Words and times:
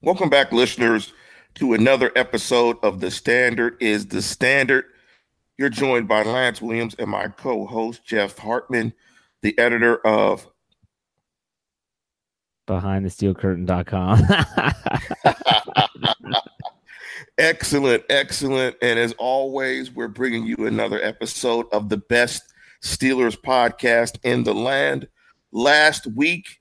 Welcome 0.00 0.28
back, 0.28 0.52
listeners, 0.52 1.12
to 1.54 1.72
another 1.72 2.12
episode 2.14 2.76
of 2.82 3.00
The 3.00 3.10
Standard 3.10 3.76
is 3.80 4.06
the 4.06 4.20
Standard. 4.20 4.84
You're 5.56 5.70
joined 5.70 6.08
by 6.08 6.24
Lance 6.24 6.60
Williams 6.60 6.94
and 6.98 7.08
my 7.08 7.28
co-host 7.28 8.04
Jeff 8.04 8.36
Hartman, 8.38 8.92
the 9.40 9.58
editor 9.58 9.96
of 10.06 10.46
BehindTheSteelCurtain.com. 12.68 14.22
excellent, 17.38 18.04
excellent. 18.08 18.76
And 18.82 18.98
as 18.98 19.12
always, 19.18 19.90
we're 19.90 20.08
bringing 20.08 20.46
you 20.46 20.66
another 20.66 21.00
episode 21.02 21.66
of 21.72 21.88
the 21.88 21.98
best 21.98 22.42
Steelers 22.82 23.38
podcast 23.38 24.18
in 24.22 24.44
the 24.44 24.54
land. 24.54 25.08
Last 25.52 26.06
week, 26.08 26.60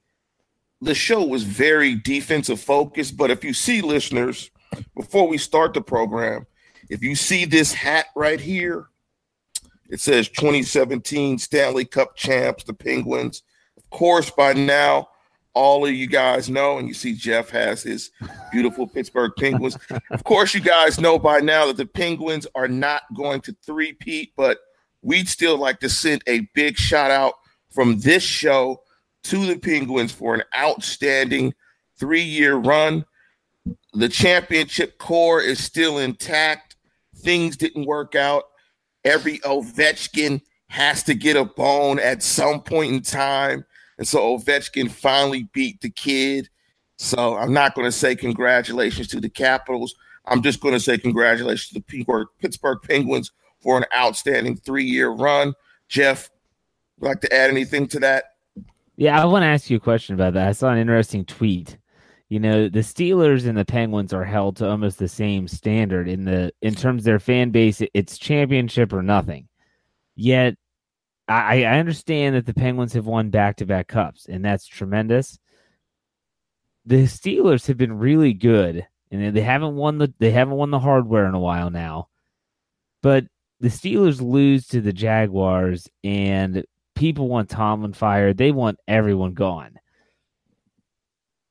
the 0.83 0.95
show 0.95 1.25
was 1.25 1.43
very 1.43 1.95
defensive 1.95 2.59
focused, 2.59 3.17
but 3.17 3.31
if 3.31 3.43
you 3.43 3.53
see 3.53 3.81
listeners, 3.81 4.51
before 4.95 5.27
we 5.27 5.37
start 5.37 5.73
the 5.73 5.81
program, 5.81 6.45
if 6.89 7.01
you 7.01 7.15
see 7.15 7.45
this 7.45 7.73
hat 7.73 8.07
right 8.15 8.39
here, 8.39 8.87
it 9.89 9.99
says 9.99 10.27
2017 10.29 11.37
Stanley 11.37 11.85
Cup 11.85 12.15
champs, 12.15 12.63
the 12.63 12.73
Penguins. 12.73 13.43
Of 13.77 13.89
course, 13.89 14.29
by 14.29 14.53
now, 14.53 15.09
all 15.53 15.85
of 15.85 15.93
you 15.93 16.07
guys 16.07 16.49
know, 16.49 16.79
and 16.79 16.87
you 16.87 16.93
see 16.93 17.13
Jeff 17.13 17.49
has 17.51 17.83
his 17.83 18.11
beautiful 18.51 18.87
Pittsburgh 18.87 19.31
Penguins. 19.37 19.77
of 20.11 20.23
course, 20.23 20.53
you 20.53 20.61
guys 20.61 20.99
know 20.99 21.19
by 21.19 21.39
now 21.39 21.67
that 21.67 21.77
the 21.77 21.85
Penguins 21.85 22.47
are 22.55 22.67
not 22.67 23.03
going 23.15 23.41
to 23.41 23.55
three-peat, 23.65 24.33
but 24.35 24.57
we'd 25.01 25.29
still 25.29 25.57
like 25.57 25.79
to 25.81 25.89
send 25.89 26.23
a 26.27 26.41
big 26.55 26.75
shout 26.75 27.11
out 27.11 27.35
from 27.69 27.99
this 27.99 28.23
show 28.23 28.82
to 29.23 29.45
the 29.45 29.57
Penguins 29.57 30.11
for 30.11 30.35
an 30.35 30.43
outstanding 30.55 31.53
three 31.97 32.21
year 32.21 32.55
run. 32.55 33.05
The 33.93 34.09
championship 34.09 34.97
core 34.97 35.41
is 35.41 35.63
still 35.63 35.97
intact. 35.97 36.75
Things 37.17 37.55
didn't 37.55 37.85
work 37.85 38.15
out. 38.15 38.43
Every 39.05 39.39
Ovechkin 39.39 40.41
has 40.67 41.03
to 41.03 41.13
get 41.13 41.35
a 41.35 41.45
bone 41.45 41.99
at 41.99 42.23
some 42.23 42.61
point 42.61 42.93
in 42.93 43.01
time. 43.01 43.65
And 43.97 44.07
so 44.07 44.37
Ovechkin 44.37 44.89
finally 44.89 45.47
beat 45.53 45.81
the 45.81 45.89
kid. 45.89 46.49
So 46.97 47.37
I'm 47.37 47.53
not 47.53 47.75
going 47.75 47.85
to 47.85 47.91
say 47.91 48.15
congratulations 48.15 49.07
to 49.09 49.19
the 49.19 49.29
Capitals. 49.29 49.95
I'm 50.25 50.41
just 50.41 50.61
going 50.61 50.73
to 50.73 50.79
say 50.79 50.97
congratulations 50.97 51.69
to 51.69 51.83
the 51.87 52.27
Pittsburgh 52.39 52.77
Penguins 52.83 53.31
for 53.61 53.77
an 53.77 53.85
outstanding 53.95 54.57
three 54.57 54.85
year 54.85 55.09
run. 55.09 55.53
Jeff, 55.87 56.29
would 56.99 57.07
like 57.07 57.21
to 57.21 57.33
add 57.33 57.49
anything 57.49 57.87
to 57.87 57.99
that? 57.99 58.25
Yeah, 58.95 59.19
I 59.19 59.25
want 59.25 59.43
to 59.43 59.47
ask 59.47 59.69
you 59.69 59.77
a 59.77 59.81
question 59.81 60.15
about 60.15 60.33
that. 60.33 60.47
I 60.47 60.51
saw 60.51 60.69
an 60.69 60.77
interesting 60.77 61.25
tweet. 61.25 61.77
You 62.29 62.39
know, 62.39 62.69
the 62.69 62.79
Steelers 62.79 63.47
and 63.47 63.57
the 63.57 63.65
Penguins 63.65 64.13
are 64.13 64.23
held 64.23 64.57
to 64.57 64.69
almost 64.69 64.97
the 64.97 65.07
same 65.07 65.47
standard 65.47 66.07
in 66.07 66.25
the 66.25 66.51
in 66.61 66.73
terms 66.75 67.01
of 67.01 67.05
their 67.05 67.19
fan 67.19 67.51
base. 67.51 67.81
It's 67.93 68.17
championship 68.17 68.93
or 68.93 69.03
nothing. 69.03 69.47
Yet, 70.15 70.55
I, 71.27 71.63
I 71.63 71.79
understand 71.79 72.35
that 72.35 72.45
the 72.45 72.53
Penguins 72.53 72.93
have 72.93 73.05
won 73.05 73.29
back 73.29 73.57
to 73.57 73.65
back 73.65 73.87
cups, 73.87 74.25
and 74.27 74.43
that's 74.43 74.67
tremendous. 74.67 75.39
The 76.85 77.03
Steelers 77.03 77.67
have 77.67 77.77
been 77.77 77.97
really 77.97 78.33
good, 78.33 78.85
and 79.11 79.35
they 79.35 79.41
haven't 79.41 79.75
won 79.75 79.97
the 79.97 80.13
they 80.19 80.31
haven't 80.31 80.55
won 80.55 80.71
the 80.71 80.79
hardware 80.79 81.27
in 81.27 81.35
a 81.35 81.39
while 81.39 81.69
now. 81.69 82.09
But 83.01 83.25
the 83.59 83.69
Steelers 83.69 84.21
lose 84.21 84.67
to 84.67 84.81
the 84.81 84.93
Jaguars, 84.93 85.87
and 86.03 86.65
people 86.95 87.27
want 87.27 87.49
Tomlin 87.49 87.93
fired. 87.93 88.37
They 88.37 88.51
want 88.51 88.79
everyone 88.87 89.33
gone. 89.33 89.79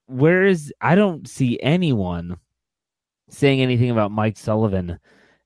Whereas 0.07 0.73
I 0.81 0.95
don't 0.95 1.29
see 1.29 1.59
anyone 1.63 2.39
saying 3.31 3.61
anything 3.61 3.91
about 3.91 4.13
Mike 4.13 4.37
Sullivan. 4.37 4.99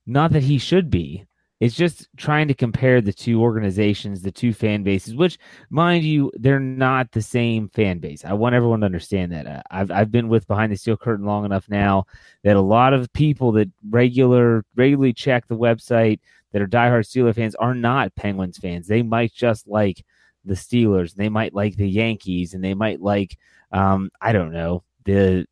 Not 0.06 0.32
that 0.32 0.42
he 0.42 0.58
should 0.58 0.90
be. 0.90 1.24
It's 1.58 1.74
just 1.74 2.08
trying 2.18 2.48
to 2.48 2.54
compare 2.54 3.00
the 3.00 3.12
two 3.12 3.40
organizations, 3.40 4.20
the 4.20 4.30
two 4.30 4.52
fan 4.52 4.82
bases, 4.82 5.14
which, 5.14 5.38
mind 5.70 6.04
you, 6.04 6.30
they're 6.34 6.60
not 6.60 7.12
the 7.12 7.22
same 7.22 7.70
fan 7.70 7.98
base. 7.98 8.26
I 8.26 8.34
want 8.34 8.54
everyone 8.54 8.80
to 8.80 8.86
understand 8.86 9.32
that. 9.32 9.46
Uh, 9.46 9.62
I've 9.70 9.90
I've 9.90 10.10
been 10.10 10.28
with 10.28 10.46
Behind 10.46 10.70
the 10.70 10.76
Steel 10.76 10.98
Curtain 10.98 11.24
long 11.24 11.46
enough 11.46 11.68
now 11.70 12.04
that 12.44 12.56
a 12.56 12.60
lot 12.60 12.92
of 12.92 13.10
people 13.14 13.52
that 13.52 13.70
regular 13.88 14.64
regularly 14.74 15.14
check 15.14 15.46
the 15.46 15.56
website 15.56 16.20
that 16.52 16.60
are 16.60 16.66
diehard 16.66 17.06
Steeler 17.06 17.34
fans 17.34 17.54
are 17.54 17.74
not 17.74 18.14
Penguins 18.16 18.58
fans. 18.58 18.86
They 18.86 19.02
might 19.02 19.32
just 19.32 19.66
like 19.66 20.04
the 20.44 20.54
Steelers. 20.54 21.14
They 21.14 21.30
might 21.30 21.54
like 21.54 21.76
the 21.76 21.88
Yankees, 21.88 22.52
and 22.52 22.62
they 22.62 22.74
might 22.74 23.00
like 23.00 23.38
um, 23.72 24.10
I 24.20 24.32
don't 24.32 24.52
know 24.52 24.84
the 25.04 25.46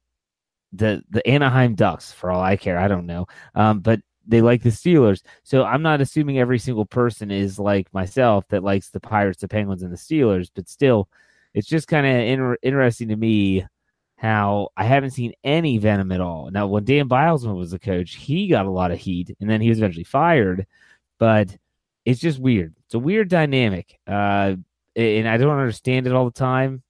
the 0.72 1.03
the 1.09 1.26
Anaheim 1.26 1.75
Ducks 1.75 2.12
for 2.12 2.31
all 2.31 2.43
I 2.43 2.56
care. 2.56 2.78
I 2.78 2.88
don't 2.88 3.06
know, 3.06 3.26
um, 3.54 3.81
but 3.81 4.00
they 4.27 4.41
like 4.41 4.62
the 4.62 4.71
Steelers. 4.71 5.23
So 5.43 5.65
I'm 5.65 5.83
not 5.83 6.01
assuming 6.01 6.39
every 6.39 6.59
single 6.59 6.87
person 6.87 7.31
is 7.31 7.59
like 7.59 7.93
myself 7.93 8.47
that 8.49 8.65
likes 8.65 8.91
the 8.91 9.01
Pirates, 9.01 9.41
the 9.41 9.49
Penguins, 9.49 9.83
and 9.83 9.93
the 9.93 9.97
Steelers. 9.97 10.51
But 10.55 10.69
still, 10.69 11.09
it's 11.53 11.69
just 11.69 11.89
kind 11.89 12.07
of 12.07 12.12
inter- 12.12 12.59
interesting 12.62 13.09
to 13.09 13.17
me 13.17 13.67
how 14.17 14.71
I 14.77 14.85
haven't 14.85 15.11
seen 15.11 15.35
any 15.43 15.79
venom 15.79 16.12
at 16.12 16.21
all. 16.21 16.51
Now, 16.51 16.67
when 16.67 16.85
Dan 16.85 17.09
Bylsma 17.09 17.55
was 17.55 17.73
the 17.73 17.79
coach, 17.79 18.15
he 18.15 18.49
got 18.49 18.67
a 18.67 18.71
lot 18.71 18.91
of 18.91 18.99
heat, 18.99 19.37
and 19.41 19.51
then 19.51 19.61
he 19.61 19.69
was 19.69 19.79
eventually 19.79 20.05
fired. 20.05 20.67
But 21.19 21.56
it's 22.05 22.21
just 22.21 22.39
weird. 22.39 22.75
It's 22.87 22.95
a 22.95 22.99
weird 22.99 23.29
dynamic, 23.29 23.99
uh, 24.06 24.55
and 24.97 25.29
I 25.29 25.37
don't 25.37 25.59
understand 25.59 26.06
it 26.06 26.12
all 26.12 26.25
the 26.25 26.31
time. 26.31 26.83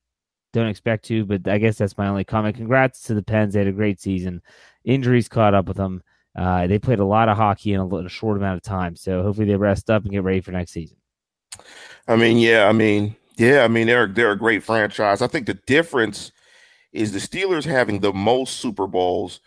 Don't 0.53 0.69
expect 0.69 1.05
to, 1.07 1.25
but 1.25 1.49
I 1.49 1.59
guess 1.59 1.79
that's 1.79 1.99
my 1.99 2.07
only 2.09 2.25
comment. 2.25 2.57
Congrats 2.57 3.03
to 3.05 3.15
the 3.15 3.23
Pens; 3.23 3.55
they 3.55 3.61
had 3.61 3.69
a 3.69 3.73
great 3.73 4.01
season. 4.01 4.41
Injuries 4.85 5.29
caught 5.29 5.55
up 5.55 5.67
with 5.67 5.77
them. 5.77 6.03
Uh, 6.37 6.67
they 6.67 6.79
played 6.79 6.99
a 6.99 7.05
lot 7.05 7.29
of 7.29 7.37
hockey 7.37 7.73
in 7.73 7.81
a, 7.81 7.97
in 7.97 8.07
a 8.07 8.09
short 8.11 8.37
amount 8.37 8.57
of 8.57 8.63
time, 8.63 8.97
so 8.97 9.23
hopefully 9.23 9.47
they 9.47 9.57
rest 9.57 9.89
up 9.91 10.03
and 10.03 10.13
get 10.13 10.23
ready 10.23 10.41
for 10.41 10.53
next 10.53 10.73
season. 10.73 10.97
I 12.09 12.17
mean, 12.17 12.39
yeah, 12.39 12.67
I 12.67 12.73
mean, 12.73 13.17
yeah, 13.37 13.63
I 13.63 13.69
mean 13.69 13.87
they're 13.87 14.09
they're 14.09 14.33
a 14.33 14.39
great 14.39 14.63
franchise. 14.63 15.23
I 15.23 15.27
think 15.27 15.47
the 15.47 15.55
difference 15.67 16.33
is 16.93 17.13
the 17.13 17.19
Steelers 17.19 17.65
having 17.65 18.01
the 18.01 18.13
most 18.13 18.57
Super 18.59 18.87
Bowls. 18.87 19.41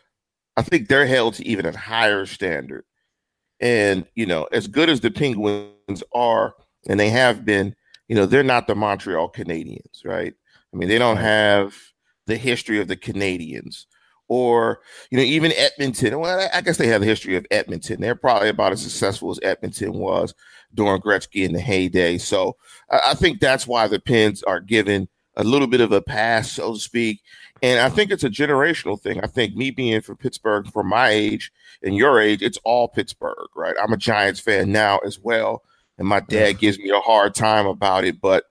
I 0.56 0.62
think 0.62 0.88
they're 0.88 1.06
held 1.06 1.36
to 1.36 1.48
even 1.48 1.66
a 1.66 1.76
higher 1.76 2.26
standard. 2.26 2.84
And, 3.60 4.06
you 4.16 4.26
know, 4.26 4.48
as 4.52 4.68
good 4.68 4.90
as 4.90 5.00
the 5.00 5.10
Penguins 5.10 6.04
are, 6.14 6.56
and 6.88 7.00
they 7.00 7.10
have 7.10 7.46
been, 7.46 7.76
you 8.08 8.16
know, 8.16 8.26
they're 8.26 8.44
not 8.44 8.68
the 8.68 8.76
Montreal 8.76 9.32
Canadiens, 9.32 10.06
right? 10.06 10.34
I 10.74 10.78
mean, 10.78 10.90
they 10.90 10.98
don't 10.98 11.18
have 11.18 11.76
the 12.28 12.38
history 12.38 12.80
of 12.80 12.88
the 12.88 12.98
Canadiens 12.98 13.86
or, 14.28 14.80
you 15.10 15.18
know, 15.18 15.24
even 15.24 15.52
Edmonton. 15.54 16.20
Well, 16.20 16.50
I 16.54 16.62
guess 16.62 16.78
they 16.78 16.88
have 16.88 17.02
the 17.02 17.08
history 17.08 17.36
of 17.36 17.46
Edmonton. 17.52 18.02
They're 18.02 18.16
probably 18.16 18.50
about 18.50 18.74
as 18.74 18.82
successful 18.82 19.32
as 19.32 19.40
Edmonton 19.42 19.94
was 19.94 20.34
during 20.74 21.02
Gretzky 21.02 21.46
in 21.46 21.54
the 21.54 21.62
heyday. 21.62 22.18
So 22.18 22.56
I, 22.90 23.14
think 23.14 23.40
that's 23.40 23.68
why 23.68 23.88
the 23.88 24.00
Pens 24.00 24.44
are 24.44 24.60
given 24.60 25.08
a 25.36 25.44
little 25.44 25.68
bit 25.68 25.82
of 25.82 25.92
a 25.92 26.02
pass, 26.02 26.52
so 26.52 26.74
to 26.74 26.80
speak. 26.80 27.22
And 27.62 27.80
I 27.80 27.90
think 27.90 28.12
it's 28.12 28.24
a 28.24 28.30
generational 28.30 29.00
thing. 29.00 29.20
I 29.22 29.28
think 29.28 29.56
me 29.56 29.72
being 29.72 30.02
from 30.02 30.18
Pittsburgh, 30.18 30.68
for 30.72 30.84
my 30.84 31.10
age 31.10 31.52
and 31.82 31.96
your 31.96 32.20
age, 32.20 32.42
it's 32.42 32.60
all 32.64 32.88
Pittsburgh, 32.88 33.48
right? 33.56 33.76
I'm 33.82 33.94
a 33.94 33.98
Giants 33.98 34.40
fan 34.40 34.72
now 34.72 35.00
as 35.00 35.20
well. 35.20 35.64
And 35.98 36.08
my 36.08 36.20
dad 36.20 36.60
gives 36.60 36.78
me 36.78 36.92
a 36.92 37.00
hard 37.00 37.34
time 37.34 37.66
about 37.66 38.04
it, 38.04 38.22
but 38.22 38.46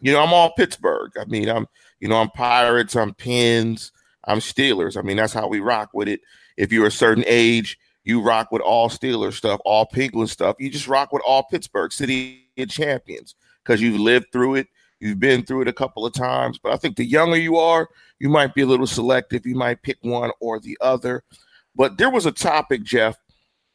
you 0.00 0.12
know, 0.12 0.22
I'm 0.22 0.32
all 0.32 0.52
Pittsburgh. 0.52 1.12
I 1.20 1.24
mean, 1.26 1.48
I'm, 1.48 1.66
you 2.00 2.08
know, 2.08 2.16
I'm 2.16 2.30
Pirates, 2.30 2.96
I'm 2.96 3.12
Pens, 3.12 3.92
I'm 4.26 4.38
Steelers. 4.38 4.96
I 4.96 5.02
mean, 5.02 5.16
that's 5.16 5.32
how 5.32 5.48
we 5.48 5.60
rock 5.60 5.90
with 5.92 6.08
it. 6.08 6.20
If 6.56 6.72
you're 6.72 6.86
a 6.86 6.90
certain 6.90 7.24
age, 7.26 7.78
you 8.04 8.22
rock 8.22 8.52
with 8.52 8.62
all 8.62 8.88
Steelers 8.88 9.34
stuff, 9.34 9.60
all 9.64 9.86
Penguin 9.86 10.26
stuff. 10.28 10.56
You 10.58 10.70
just 10.70 10.88
rock 10.88 11.12
with 11.12 11.22
all 11.26 11.44
Pittsburgh 11.44 11.92
City 11.92 12.48
champions 12.68 13.34
because 13.64 13.80
you've 13.80 14.00
lived 14.00 14.26
through 14.32 14.56
it. 14.56 14.68
You've 15.00 15.20
been 15.20 15.44
through 15.44 15.62
it 15.62 15.68
a 15.68 15.72
couple 15.72 16.06
of 16.06 16.14
times. 16.14 16.58
But 16.58 16.72
I 16.72 16.76
think 16.76 16.96
the 16.96 17.04
younger 17.04 17.36
you 17.36 17.56
are, 17.56 17.88
you 18.18 18.28
might 18.28 18.54
be 18.54 18.62
a 18.62 18.66
little 18.66 18.86
selective. 18.86 19.44
You 19.44 19.54
might 19.54 19.82
pick 19.82 19.98
one 20.02 20.30
or 20.40 20.58
the 20.60 20.78
other. 20.80 21.22
But 21.74 21.98
there 21.98 22.10
was 22.10 22.26
a 22.26 22.32
topic, 22.32 22.82
Jeff, 22.82 23.16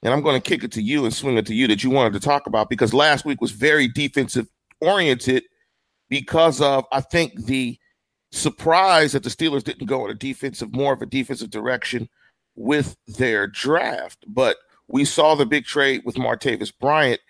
and 0.01 0.13
I'm 0.13 0.21
going 0.21 0.41
to 0.41 0.49
kick 0.49 0.63
it 0.63 0.71
to 0.73 0.81
you 0.81 1.05
and 1.05 1.13
swing 1.13 1.37
it 1.37 1.45
to 1.47 1.53
you 1.53 1.67
that 1.67 1.83
you 1.83 1.91
wanted 1.91 2.13
to 2.13 2.19
talk 2.19 2.47
about 2.47 2.69
because 2.69 2.93
last 2.93 3.25
week 3.25 3.39
was 3.39 3.51
very 3.51 3.87
defensive 3.87 4.47
oriented 4.79 5.43
because 6.09 6.59
of, 6.61 6.85
I 6.91 7.01
think, 7.01 7.45
the 7.45 7.77
surprised 8.31 9.13
that 9.13 9.23
the 9.23 9.29
Steelers 9.29 9.63
didn't 9.63 9.87
go 9.87 10.05
in 10.05 10.11
a 10.11 10.15
defensive, 10.15 10.73
more 10.73 10.93
of 10.93 11.01
a 11.01 11.05
defensive 11.05 11.49
direction 11.49 12.09
with 12.55 12.97
their 13.07 13.47
draft. 13.47 14.23
But 14.27 14.57
we 14.87 15.05
saw 15.05 15.35
the 15.35 15.45
big 15.45 15.65
trade 15.65 16.01
with 16.05 16.15
Martavis 16.15 16.73
Bryant, 16.77 17.21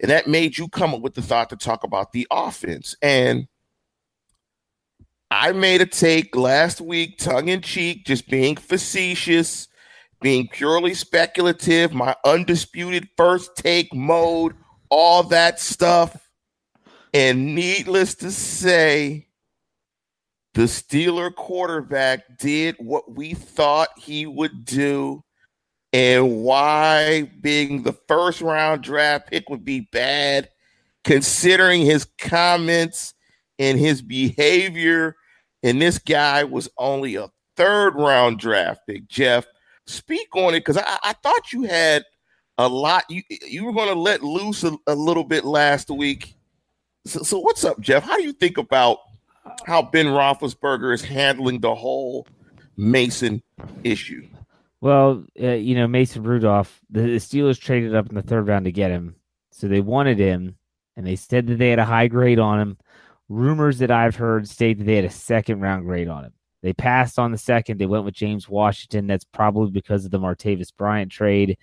and 0.00 0.10
that 0.10 0.26
made 0.26 0.58
you 0.58 0.68
come 0.68 0.94
up 0.94 1.02
with 1.02 1.14
the 1.14 1.22
thought 1.22 1.50
to 1.50 1.56
talk 1.56 1.84
about 1.84 2.12
the 2.12 2.26
offense. 2.30 2.96
And 3.02 3.48
I 5.30 5.52
made 5.52 5.80
a 5.80 5.86
take 5.86 6.34
last 6.34 6.80
week, 6.80 7.18
tongue 7.18 7.48
in 7.48 7.60
cheek, 7.60 8.04
just 8.04 8.28
being 8.28 8.56
facetious, 8.56 9.68
being 10.20 10.48
purely 10.48 10.94
speculative, 10.94 11.92
my 11.92 12.14
undisputed 12.24 13.08
first 13.16 13.56
take 13.56 13.94
mode, 13.94 14.54
all 14.88 15.22
that 15.24 15.60
stuff. 15.60 16.28
And 17.14 17.54
needless 17.54 18.14
to 18.16 18.30
say, 18.30 19.28
the 20.54 20.62
Steeler 20.62 21.34
quarterback 21.34 22.38
did 22.38 22.76
what 22.78 23.14
we 23.14 23.34
thought 23.34 23.88
he 23.96 24.26
would 24.26 24.64
do, 24.64 25.22
and 25.92 26.42
why 26.42 27.30
being 27.40 27.82
the 27.82 27.92
first 28.08 28.40
round 28.40 28.82
draft 28.82 29.28
pick 29.30 29.48
would 29.48 29.64
be 29.64 29.88
bad, 29.92 30.48
considering 31.04 31.82
his 31.82 32.06
comments 32.18 33.14
and 33.58 33.78
his 33.78 34.02
behavior. 34.02 35.16
And 35.62 35.80
this 35.80 35.98
guy 35.98 36.44
was 36.44 36.68
only 36.78 37.16
a 37.16 37.30
third 37.56 37.94
round 37.94 38.38
draft 38.38 38.80
pick. 38.88 39.06
Jeff, 39.08 39.46
speak 39.86 40.34
on 40.34 40.54
it 40.54 40.60
because 40.60 40.78
I, 40.78 40.98
I, 41.02 41.12
thought 41.22 41.52
you 41.52 41.62
had 41.64 42.04
a 42.58 42.68
lot. 42.68 43.04
You 43.08 43.22
you 43.28 43.64
were 43.64 43.72
going 43.72 43.88
to 43.88 43.98
let 43.98 44.22
loose 44.22 44.64
a, 44.64 44.76
a, 44.86 44.94
little 44.94 45.24
bit 45.24 45.44
last 45.44 45.90
week. 45.90 46.34
So, 47.04 47.22
so 47.22 47.38
what's 47.38 47.64
up, 47.64 47.80
Jeff? 47.80 48.02
How 48.02 48.16
do 48.16 48.22
you 48.22 48.32
think 48.32 48.56
about 48.56 48.98
how 49.66 49.82
Ben 49.82 50.06
Roethlisberger 50.06 50.94
is 50.94 51.02
handling 51.02 51.60
the 51.60 51.74
whole 51.74 52.26
Mason 52.76 53.42
issue. 53.84 54.26
Well, 54.80 55.24
uh, 55.40 55.50
you 55.52 55.74
know, 55.74 55.86
Mason 55.86 56.22
Rudolph, 56.22 56.80
the, 56.88 57.02
the, 57.02 57.16
Steelers 57.16 57.58
traded 57.60 57.94
up 57.94 58.08
in 58.08 58.14
the 58.14 58.22
third 58.22 58.48
round 58.48 58.64
to 58.64 58.72
get 58.72 58.90
him. 58.90 59.16
So 59.50 59.68
they 59.68 59.80
wanted 59.80 60.18
him, 60.18 60.56
and 60.96 61.06
they 61.06 61.16
said 61.16 61.46
that 61.48 61.58
they 61.58 61.68
had 61.68 61.78
a 61.78 61.84
high 61.84 62.08
grade 62.08 62.38
on 62.38 62.60
him. 62.60 62.78
Rumors 63.28 63.78
that 63.78 63.90
I've 63.90 64.16
heard 64.16 64.48
state 64.48 64.78
that 64.78 64.84
they 64.84 64.96
had 64.96 65.04
a 65.04 65.10
second 65.10 65.60
round 65.60 65.84
grade 65.84 66.08
on 66.08 66.24
him. 66.24 66.32
They 66.62 66.72
passed 66.72 67.18
on 67.18 67.30
the 67.30 67.38
second. 67.38 67.78
They 67.78 67.86
went 67.86 68.04
with 68.04 68.14
James 68.14 68.48
Washington. 68.48 69.06
That's 69.06 69.24
probably 69.24 69.70
because 69.70 70.04
of 70.04 70.10
the 70.10 70.18
Martavis 70.18 70.74
Bryant 70.76 71.12
trade. 71.12 71.58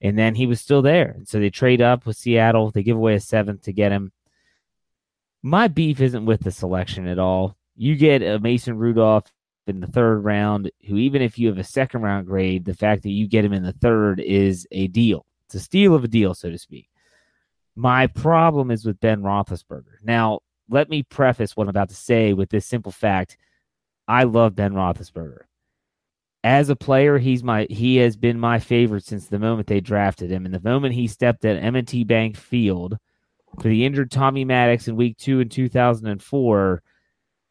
And 0.00 0.18
then 0.18 0.34
he 0.34 0.46
was 0.46 0.60
still 0.60 0.82
there. 0.82 1.16
So 1.24 1.38
they 1.38 1.50
trade 1.50 1.80
up 1.80 2.06
with 2.06 2.16
Seattle. 2.16 2.70
They 2.70 2.82
give 2.82 2.96
away 2.96 3.14
a 3.14 3.20
seventh 3.20 3.62
to 3.62 3.72
get 3.72 3.92
him 3.92 4.12
my 5.42 5.68
beef 5.68 6.00
isn't 6.00 6.24
with 6.24 6.42
the 6.42 6.50
selection 6.50 7.06
at 7.06 7.18
all. 7.18 7.56
You 7.76 7.96
get 7.96 8.22
a 8.22 8.38
Mason 8.38 8.78
Rudolph 8.78 9.32
in 9.66 9.80
the 9.80 9.86
third 9.86 10.18
round, 10.24 10.70
who 10.86 10.96
even 10.96 11.22
if 11.22 11.38
you 11.38 11.48
have 11.48 11.58
a 11.58 11.64
second 11.64 12.02
round 12.02 12.26
grade, 12.26 12.64
the 12.64 12.74
fact 12.74 13.02
that 13.02 13.10
you 13.10 13.26
get 13.26 13.44
him 13.44 13.52
in 13.52 13.62
the 13.62 13.72
third 13.72 14.20
is 14.20 14.66
a 14.70 14.88
deal. 14.88 15.26
It's 15.46 15.54
a 15.54 15.60
steal 15.60 15.94
of 15.94 16.04
a 16.04 16.08
deal, 16.08 16.34
so 16.34 16.50
to 16.50 16.58
speak. 16.58 16.88
My 17.74 18.06
problem 18.06 18.70
is 18.70 18.84
with 18.84 19.00
Ben 19.00 19.22
Roethlisberger. 19.22 19.96
Now, 20.02 20.40
let 20.68 20.88
me 20.88 21.02
preface 21.02 21.56
what 21.56 21.64
I'm 21.64 21.70
about 21.70 21.88
to 21.88 21.94
say 21.94 22.32
with 22.32 22.50
this 22.50 22.66
simple 22.66 22.92
fact: 22.92 23.36
I 24.06 24.24
love 24.24 24.54
Ben 24.54 24.72
Roethlisberger. 24.72 25.42
As 26.44 26.68
a 26.68 26.76
player, 26.76 27.18
he's 27.18 27.42
my 27.42 27.66
he 27.70 27.96
has 27.96 28.16
been 28.16 28.38
my 28.38 28.58
favorite 28.58 29.04
since 29.04 29.26
the 29.26 29.38
moment 29.38 29.68
they 29.68 29.80
drafted 29.80 30.30
him. 30.30 30.44
And 30.44 30.54
the 30.54 30.60
moment 30.60 30.94
he 30.94 31.06
stepped 31.06 31.44
at 31.44 31.62
M&T 31.62 32.04
Bank 32.04 32.36
Field 32.36 32.98
for 33.60 33.68
the 33.68 33.84
injured 33.84 34.10
Tommy 34.10 34.44
Maddox 34.44 34.88
in 34.88 34.96
week 34.96 35.16
two 35.18 35.40
in 35.40 35.48
2004, 35.48 36.82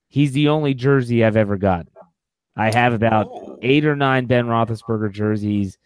he's 0.07 0.31
the 0.31 0.49
only 0.49 0.73
jersey 0.73 1.23
I've 1.23 1.37
ever 1.37 1.57
gotten. 1.57 1.91
I 2.55 2.73
have 2.73 2.93
about 2.93 3.27
oh. 3.29 3.57
eight 3.61 3.85
or 3.85 3.95
nine 3.95 4.25
Ben 4.25 4.45
Roethlisberger 4.45 5.11
jerseys. 5.11 5.77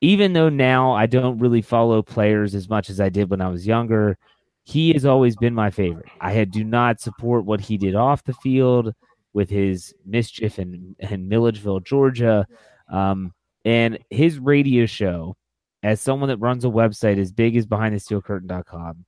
Even 0.00 0.32
though 0.32 0.48
now 0.48 0.92
I 0.92 1.06
don't 1.06 1.38
really 1.38 1.62
follow 1.62 2.02
players 2.02 2.54
as 2.54 2.68
much 2.68 2.90
as 2.90 3.00
I 3.00 3.08
did 3.08 3.30
when 3.30 3.40
I 3.40 3.48
was 3.48 3.66
younger, 3.66 4.18
he 4.64 4.92
has 4.92 5.04
always 5.04 5.36
been 5.36 5.54
my 5.54 5.70
favorite. 5.70 6.08
I 6.20 6.44
do 6.44 6.64
not 6.64 7.00
support 7.00 7.44
what 7.44 7.60
he 7.60 7.78
did 7.78 7.94
off 7.94 8.24
the 8.24 8.34
field 8.34 8.94
with 9.32 9.48
his 9.48 9.94
mischief 10.04 10.58
in, 10.58 10.96
in 10.98 11.28
Milledgeville, 11.28 11.80
Georgia. 11.80 12.46
Um, 12.90 13.32
and 13.64 13.98
his 14.10 14.38
radio 14.38 14.86
show, 14.86 15.36
as 15.82 16.00
someone 16.00 16.28
that 16.28 16.38
runs 16.38 16.64
a 16.64 16.68
website 16.68 17.18
as 17.18 17.32
big 17.32 17.56
as 17.56 17.66
behindthesteelcurtain.com, 17.66 19.04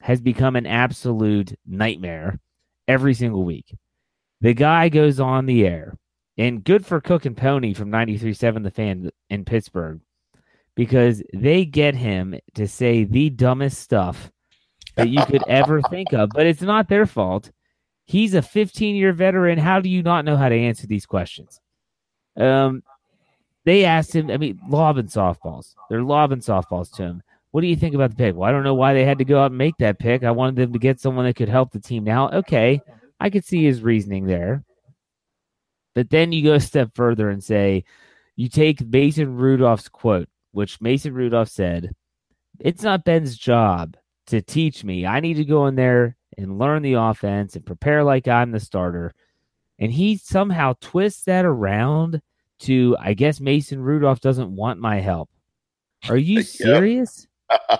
has 0.00 0.20
become 0.20 0.56
an 0.56 0.66
absolute 0.66 1.58
nightmare 1.66 2.38
every 2.88 3.14
single 3.14 3.44
week. 3.44 3.76
The 4.40 4.54
guy 4.54 4.88
goes 4.88 5.18
on 5.18 5.46
the 5.46 5.66
air, 5.66 5.96
and 6.36 6.62
good 6.62 6.84
for 6.84 7.00
Cook 7.00 7.24
and 7.24 7.36
Pony 7.36 7.74
from 7.74 7.90
93.7 7.90 8.62
The 8.62 8.70
Fan 8.70 9.10
in 9.30 9.44
Pittsburgh, 9.44 10.00
because 10.74 11.22
they 11.32 11.64
get 11.64 11.94
him 11.94 12.38
to 12.54 12.68
say 12.68 13.04
the 13.04 13.30
dumbest 13.30 13.80
stuff 13.80 14.30
that 14.96 15.08
you 15.08 15.24
could 15.24 15.42
ever 15.48 15.80
think 15.90 16.12
of, 16.12 16.30
but 16.34 16.46
it's 16.46 16.62
not 16.62 16.88
their 16.88 17.06
fault. 17.06 17.50
He's 18.04 18.34
a 18.34 18.42
15 18.42 18.94
year 18.94 19.12
veteran. 19.12 19.58
How 19.58 19.80
do 19.80 19.88
you 19.88 20.02
not 20.02 20.24
know 20.24 20.36
how 20.36 20.48
to 20.48 20.56
answer 20.56 20.86
these 20.86 21.06
questions? 21.06 21.60
Um, 22.36 22.82
they 23.64 23.84
asked 23.84 24.14
him, 24.14 24.30
I 24.30 24.36
mean, 24.36 24.60
lobbing 24.68 25.08
softballs. 25.08 25.74
They're 25.90 26.02
lobbing 26.02 26.38
softballs 26.38 26.92
to 26.96 27.02
him. 27.02 27.22
What 27.56 27.62
do 27.62 27.68
you 27.68 27.76
think 27.76 27.94
about 27.94 28.10
the 28.10 28.16
pick? 28.16 28.36
Well, 28.36 28.46
I 28.46 28.52
don't 28.52 28.64
know 28.64 28.74
why 28.74 28.92
they 28.92 29.06
had 29.06 29.16
to 29.16 29.24
go 29.24 29.40
out 29.40 29.50
and 29.50 29.56
make 29.56 29.78
that 29.78 29.98
pick. 29.98 30.22
I 30.22 30.30
wanted 30.30 30.56
them 30.56 30.74
to 30.74 30.78
get 30.78 31.00
someone 31.00 31.24
that 31.24 31.36
could 31.36 31.48
help 31.48 31.72
the 31.72 31.80
team 31.80 32.04
now. 32.04 32.28
Okay, 32.28 32.82
I 33.18 33.30
could 33.30 33.46
see 33.46 33.64
his 33.64 33.80
reasoning 33.80 34.26
there. 34.26 34.62
But 35.94 36.10
then 36.10 36.32
you 36.32 36.44
go 36.44 36.52
a 36.52 36.60
step 36.60 36.90
further 36.94 37.30
and 37.30 37.42
say, 37.42 37.84
you 38.34 38.50
take 38.50 38.86
Mason 38.86 39.36
Rudolph's 39.36 39.88
quote, 39.88 40.28
which 40.52 40.82
Mason 40.82 41.14
Rudolph 41.14 41.48
said, 41.48 41.92
It's 42.60 42.82
not 42.82 43.06
Ben's 43.06 43.38
job 43.38 43.96
to 44.26 44.42
teach 44.42 44.84
me. 44.84 45.06
I 45.06 45.20
need 45.20 45.38
to 45.38 45.44
go 45.46 45.66
in 45.66 45.76
there 45.76 46.14
and 46.36 46.58
learn 46.58 46.82
the 46.82 46.92
offense 46.92 47.56
and 47.56 47.64
prepare 47.64 48.04
like 48.04 48.28
I'm 48.28 48.50
the 48.50 48.60
starter. 48.60 49.14
And 49.78 49.90
he 49.90 50.18
somehow 50.18 50.74
twists 50.82 51.22
that 51.22 51.46
around 51.46 52.20
to, 52.58 52.98
I 53.00 53.14
guess 53.14 53.40
Mason 53.40 53.80
Rudolph 53.80 54.20
doesn't 54.20 54.54
want 54.54 54.78
my 54.78 55.00
help. 55.00 55.30
Are 56.10 56.18
you 56.18 56.42
serious? 56.42 57.26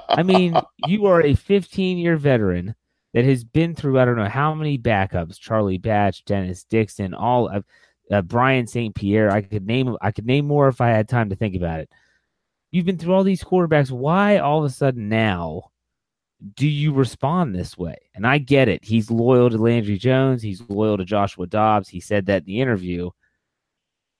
I 0.09 0.23
mean, 0.23 0.55
you 0.87 1.07
are 1.07 1.23
a 1.23 1.35
15 1.35 1.99
year 1.99 2.17
veteran 2.17 2.75
that 3.15 3.25
has 3.25 3.45
been 3.45 3.75
through 3.75 3.99
I 3.99 4.05
don't 4.05 4.17
know 4.17 4.29
how 4.29 4.55
many 4.55 4.79
backups: 4.79 5.39
Charlie 5.39 5.79
Batch, 5.79 6.25
Dennis 6.25 6.65
Dixon, 6.65 7.15
all 7.15 7.49
of 7.49 7.65
uh, 8.11 8.23
Brian 8.23 8.67
St. 8.67 8.95
Pierre. 8.95 9.31
I 9.31 9.43
could 9.43 9.67
name 9.67 9.97
I 10.01 10.13
could 10.13 10.27
name 10.27 10.47
more 10.47 10.69
if 10.69 10.81
I 10.81 10.89
had 10.89 11.09
time 11.09 11.31
to 11.31 11.37
think 11.37 11.55
about 11.55 11.81
it. 11.81 11.91
You've 12.71 12.87
been 12.87 12.99
through 12.99 13.15
all 13.15 13.25
these 13.25 13.43
quarterbacks. 13.43 13.91
Why 13.91 14.39
all 14.39 14.59
of 14.59 14.65
a 14.65 14.75
sudden 14.75 15.09
now 15.09 15.71
do 16.55 16.69
you 16.69 16.93
respond 16.93 17.55
this 17.55 17.79
way? 17.79 17.97
And 18.15 18.27
I 18.27 18.39
get 18.39 18.69
it. 18.69 18.85
He's 18.85 19.11
loyal 19.11 19.49
to 19.51 19.57
Landry 19.57 19.97
Jones. 19.97 20.43
He's 20.43 20.63
loyal 20.69 20.99
to 20.99 21.05
Joshua 21.05 21.47
Dobbs. 21.47 21.89
He 21.89 22.01
said 22.01 22.27
that 22.27 22.43
in 22.43 22.47
the 22.47 22.61
interview. 22.61 23.11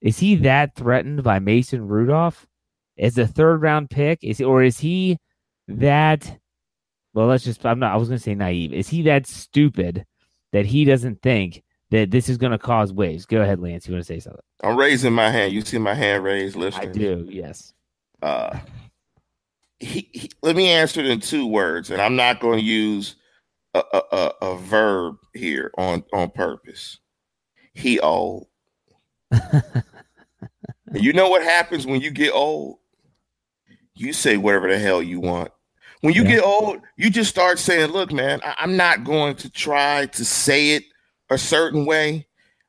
Is 0.01 0.19
he 0.19 0.37
that 0.37 0.75
threatened 0.75 1.23
by 1.23 1.39
Mason 1.39 1.87
Rudolph 1.87 2.47
as 2.99 3.19
a 3.19 3.27
third 3.27 3.61
round 3.61 3.91
pick? 3.91 4.21
Is 4.23 4.41
or 4.41 4.63
is 4.63 4.79
he 4.79 5.19
that 5.69 6.39
well 7.15 7.27
let's 7.27 7.45
just 7.45 7.65
i'm 7.67 7.79
not 7.79 7.93
i 7.93 7.97
was 7.97 8.09
going 8.09 8.19
to 8.19 8.23
say 8.23 8.35
naive. 8.35 8.73
Is 8.73 8.89
he 8.89 9.03
that 9.03 9.27
stupid 9.27 10.07
that 10.53 10.67
he 10.67 10.85
doesn't 10.85 11.23
think 11.23 11.63
that 11.91 12.11
this 12.11 12.29
is 12.29 12.37
going 12.37 12.53
to 12.53 12.59
cause 12.59 12.93
waves? 12.93 13.27
Go 13.27 13.41
ahead 13.41 13.61
lance 13.61 13.87
you 13.87 13.95
want 13.95 14.05
to 14.05 14.13
say 14.13 14.21
something? 14.21 14.43
I'm 14.63 14.77
raising 14.77 15.13
my 15.13 15.31
hand. 15.31 15.53
You 15.53 15.63
see 15.63 15.79
my 15.79 15.95
hand 15.95 16.25
raised 16.25 16.57
listen 16.57 16.81
i 16.81 16.87
do 16.87 17.27
yes. 17.31 17.73
Uh 18.23 18.59
he, 19.79 20.09
he, 20.13 20.31
let 20.43 20.57
me 20.57 20.69
answer 20.69 21.01
it 21.01 21.07
in 21.07 21.21
two 21.21 21.47
words 21.47 21.91
and 21.91 22.01
i'm 22.01 22.17
not 22.17 22.41
going 22.41 22.59
to 22.59 22.65
use 22.65 23.17
a, 23.75 23.83
a, 23.93 24.03
a, 24.13 24.33
a 24.53 24.57
verb 24.57 25.17
here 25.35 25.71
on 25.77 26.05
on 26.13 26.31
purpose. 26.31 26.99
He 27.75 28.01
old. 28.01 28.47
You 30.95 31.13
know 31.13 31.29
what 31.29 31.43
happens 31.43 31.87
when 31.87 32.01
you 32.01 32.11
get 32.11 32.33
old? 32.33 32.79
You 33.95 34.13
say 34.13 34.37
whatever 34.37 34.69
the 34.69 34.79
hell 34.79 35.03
you 35.03 35.21
want 35.21 35.51
when 36.07 36.15
you 36.15 36.23
yeah. 36.23 36.37
get 36.37 36.45
old, 36.45 36.83
you 36.97 37.11
just 37.11 37.29
start 37.29 37.59
saying, 37.59 37.91
look, 37.91 38.13
man, 38.13 38.41
I- 38.45 38.55
I'm 38.59 38.77
not 38.77 39.03
going 39.03 39.35
to 39.39 39.51
try 39.51 40.07
to 40.07 40.25
say 40.25 40.75
it 40.75 40.85
a 41.31 41.37
certain 41.37 41.85
way. 41.85 42.29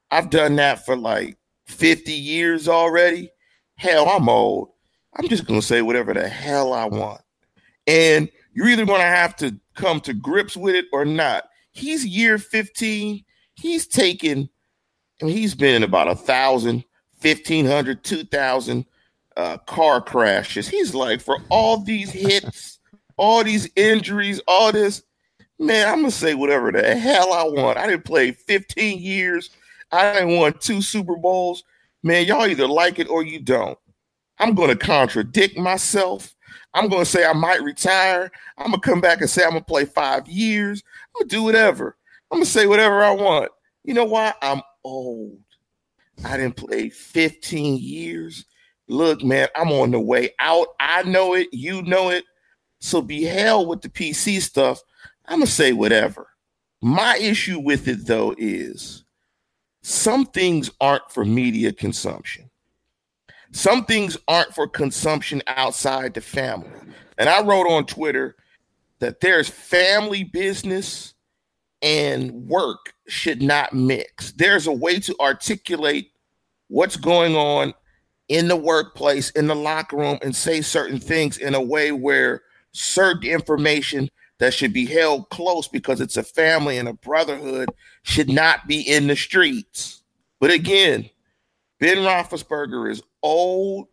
I've 0.09 0.31
done 0.31 0.55
that 0.55 0.83
for 0.83 0.95
like 0.95 1.37
50 1.67 2.11
years 2.11 2.67
already. 2.67 3.29
Hell, 3.75 4.09
I'm 4.09 4.27
old. 4.27 4.69
I'm 5.15 5.27
just 5.27 5.45
going 5.45 5.59
to 5.59 5.65
say 5.65 5.83
whatever 5.83 6.15
the 6.15 6.27
hell 6.27 6.73
I 6.73 6.85
want. 6.85 7.21
And 7.85 8.27
you're 8.53 8.69
either 8.69 8.87
going 8.87 9.01
to 9.01 9.05
have 9.05 9.35
to 9.35 9.55
come 9.75 10.01
to 10.01 10.15
grips 10.15 10.57
with 10.57 10.73
it 10.73 10.85
or 10.91 11.05
not. 11.05 11.43
He's 11.73 12.07
year 12.07 12.39
15. 12.39 13.23
He's 13.53 13.85
taken, 13.85 14.49
I 15.21 15.25
mean, 15.25 15.37
he's 15.37 15.53
been 15.53 15.75
in 15.75 15.83
about 15.83 16.07
a 16.07 16.15
thousand, 16.15 16.85
1500, 17.21 18.03
2000 18.03 18.85
uh, 19.35 19.57
car 19.57 20.01
crashes. 20.01 20.67
He's 20.67 20.95
like, 20.95 21.21
for 21.21 21.37
all 21.49 21.77
these 21.77 22.09
hits 22.09 22.76
all 23.17 23.43
these 23.43 23.69
injuries, 23.75 24.41
all 24.47 24.71
this. 24.71 25.03
Man, 25.59 25.87
I'm 25.87 26.01
gonna 26.01 26.11
say 26.11 26.35
whatever 26.35 26.71
the 26.71 26.95
hell 26.95 27.33
I 27.33 27.43
want. 27.43 27.77
I 27.77 27.87
didn't 27.87 28.05
play 28.05 28.31
15 28.31 28.99
years. 28.99 29.49
I 29.91 30.13
didn't 30.13 30.37
won 30.37 30.53
two 30.59 30.81
Super 30.81 31.15
Bowls. 31.15 31.63
Man, 32.03 32.25
y'all 32.25 32.45
either 32.45 32.67
like 32.67 32.99
it 32.99 33.09
or 33.09 33.23
you 33.23 33.39
don't. 33.39 33.77
I'm 34.39 34.55
to 34.55 34.75
contradict 34.75 35.57
myself. 35.57 36.35
I'm 36.73 36.89
to 36.89 37.05
say 37.05 37.25
I 37.25 37.33
might 37.33 37.63
retire. 37.63 38.31
I'm 38.57 38.71
to 38.71 38.79
come 38.79 39.01
back 39.01 39.21
and 39.21 39.29
say 39.29 39.43
I'm 39.43 39.53
to 39.53 39.61
play 39.61 39.85
five 39.85 40.27
years. 40.27 40.83
I'm 41.15 41.27
to 41.27 41.35
do 41.35 41.43
whatever. 41.43 41.97
I'm 42.31 42.39
to 42.39 42.45
say 42.45 42.67
whatever 42.67 43.03
I 43.03 43.11
want. 43.11 43.51
You 43.83 43.95
know 43.95 44.05
why? 44.05 44.33
I'm 44.41 44.61
old. 44.83 45.39
I 46.23 46.37
didn't 46.37 46.55
play 46.55 46.89
15 46.89 47.77
years. 47.81 48.45
Look, 48.87 49.23
man, 49.23 49.47
I'm 49.55 49.71
on 49.71 49.91
the 49.91 49.99
way 49.99 50.31
out. 50.39 50.67
I 50.79 51.03
know 51.03 51.33
it. 51.33 51.47
You 51.51 51.81
know 51.81 52.09
it. 52.09 52.23
So 52.79 53.01
be 53.01 53.23
hell 53.23 53.65
with 53.65 53.81
the 53.81 53.89
PC 53.89 54.41
stuff. 54.41 54.81
I'm 55.25 55.41
to 55.41 55.47
say 55.47 55.73
whatever. 55.73 56.27
My 56.81 57.17
issue 57.17 57.59
with 57.59 57.87
it, 57.87 58.05
though, 58.05 58.35
is 58.37 59.03
some 59.81 60.25
things 60.25 60.69
aren't 60.79 61.09
for 61.11 61.25
media 61.25 61.73
consumption. 61.73 62.49
Some 63.51 63.85
things 63.85 64.17
aren't 64.27 64.53
for 64.53 64.67
consumption 64.67 65.41
outside 65.47 66.13
the 66.13 66.21
family. 66.21 66.69
And 67.17 67.29
I 67.29 67.41
wrote 67.41 67.67
on 67.67 67.85
Twitter 67.85 68.35
that 68.99 69.21
there's 69.21 69.49
family 69.49 70.23
business 70.23 71.13
and 71.81 72.31
work 72.47 72.93
should 73.07 73.41
not 73.41 73.73
mix. 73.73 74.31
There's 74.33 74.67
a 74.67 74.71
way 74.71 74.99
to 74.99 75.15
articulate 75.19 76.11
what's 76.67 76.97
going 76.97 77.35
on 77.35 77.73
in 78.27 78.47
the 78.47 78.55
workplace, 78.55 79.29
in 79.31 79.47
the 79.47 79.55
locker 79.55 79.97
room, 79.97 80.19
and 80.21 80.35
say 80.35 80.61
certain 80.61 80.99
things 80.99 81.37
in 81.37 81.55
a 81.55 81.61
way 81.61 81.91
where 81.91 82.41
certain 82.77 83.29
information 83.29 84.09
that 84.39 84.53
should 84.53 84.73
be 84.73 84.85
held 84.85 85.29
close 85.29 85.67
because 85.67 85.99
it's 85.99 86.17
a 86.17 86.23
family 86.23 86.77
and 86.77 86.87
a 86.87 86.93
brotherhood 86.93 87.69
should 88.03 88.29
not 88.29 88.67
be 88.67 88.81
in 88.81 89.07
the 89.07 89.15
streets. 89.15 90.03
But 90.39 90.51
again, 90.51 91.09
Ben 91.79 91.97
Roethlisberger 91.97 92.91
is 92.91 93.01
old 93.23 93.87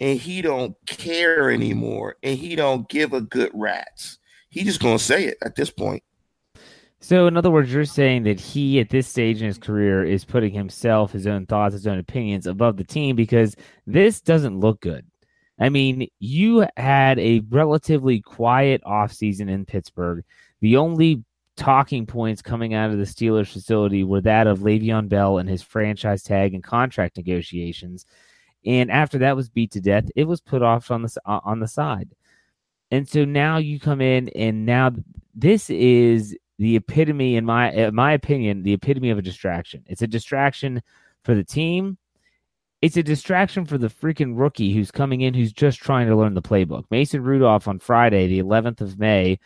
and 0.00 0.18
he 0.18 0.42
don't 0.42 0.74
care 0.86 1.50
anymore 1.50 2.16
and 2.22 2.36
he 2.36 2.56
don't 2.56 2.88
give 2.88 3.12
a 3.12 3.20
good 3.20 3.50
rats. 3.54 4.18
He 4.50 4.64
just 4.64 4.80
gonna 4.80 4.98
say 4.98 5.24
it 5.24 5.38
at 5.44 5.54
this 5.54 5.70
point. 5.70 6.02
So, 7.00 7.28
in 7.28 7.36
other 7.36 7.50
words, 7.50 7.72
you're 7.72 7.84
saying 7.84 8.24
that 8.24 8.40
he, 8.40 8.80
at 8.80 8.90
this 8.90 9.06
stage 9.06 9.40
in 9.40 9.46
his 9.46 9.58
career, 9.58 10.04
is 10.04 10.24
putting 10.24 10.52
himself, 10.52 11.12
his 11.12 11.28
own 11.28 11.46
thoughts, 11.46 11.74
his 11.74 11.86
own 11.86 11.98
opinions 11.98 12.44
above 12.44 12.76
the 12.76 12.82
team 12.82 13.14
because 13.14 13.54
this 13.86 14.20
doesn't 14.20 14.58
look 14.58 14.80
good. 14.80 15.06
I 15.58 15.68
mean, 15.68 16.08
you 16.20 16.66
had 16.76 17.18
a 17.18 17.40
relatively 17.48 18.20
quiet 18.20 18.82
offseason 18.84 19.50
in 19.50 19.64
Pittsburgh. 19.64 20.24
The 20.60 20.76
only 20.76 21.24
talking 21.56 22.06
points 22.06 22.40
coming 22.40 22.74
out 22.74 22.90
of 22.90 22.98
the 22.98 23.04
Steelers 23.04 23.52
facility 23.52 24.04
were 24.04 24.20
that 24.20 24.46
of 24.46 24.60
Le'Veon 24.60 25.08
Bell 25.08 25.38
and 25.38 25.48
his 25.48 25.62
franchise 25.62 26.22
tag 26.22 26.54
and 26.54 26.62
contract 26.62 27.16
negotiations. 27.16 28.06
And 28.64 28.90
after 28.90 29.18
that 29.18 29.36
was 29.36 29.48
beat 29.48 29.72
to 29.72 29.80
death, 29.80 30.04
it 30.14 30.24
was 30.24 30.40
put 30.40 30.62
off 30.62 30.90
on 30.90 31.02
the 31.02 31.16
uh, 31.24 31.40
on 31.44 31.60
the 31.60 31.68
side. 31.68 32.10
And 32.90 33.08
so 33.08 33.24
now 33.24 33.58
you 33.58 33.78
come 33.78 34.00
in, 34.00 34.28
and 34.30 34.64
now 34.64 34.92
this 35.34 35.68
is 35.70 36.36
the 36.58 36.76
epitome, 36.76 37.36
in 37.36 37.44
my 37.44 37.70
in 37.72 37.94
my 37.94 38.12
opinion, 38.12 38.62
the 38.62 38.72
epitome 38.72 39.10
of 39.10 39.18
a 39.18 39.22
distraction. 39.22 39.84
It's 39.86 40.02
a 40.02 40.06
distraction 40.06 40.82
for 41.24 41.34
the 41.34 41.44
team. 41.44 41.98
It's 42.80 42.96
a 42.96 43.02
distraction 43.02 43.64
for 43.64 43.76
the 43.76 43.88
freaking 43.88 44.38
rookie 44.38 44.72
who's 44.72 44.92
coming 44.92 45.22
in, 45.22 45.34
who's 45.34 45.52
just 45.52 45.80
trying 45.80 46.06
to 46.06 46.16
learn 46.16 46.34
the 46.34 46.42
playbook. 46.42 46.84
Mason 46.90 47.22
Rudolph 47.24 47.66
on 47.66 47.80
Friday, 47.80 48.28
the 48.28 48.40
11th 48.40 48.80
of 48.80 49.00
May, 49.00 49.40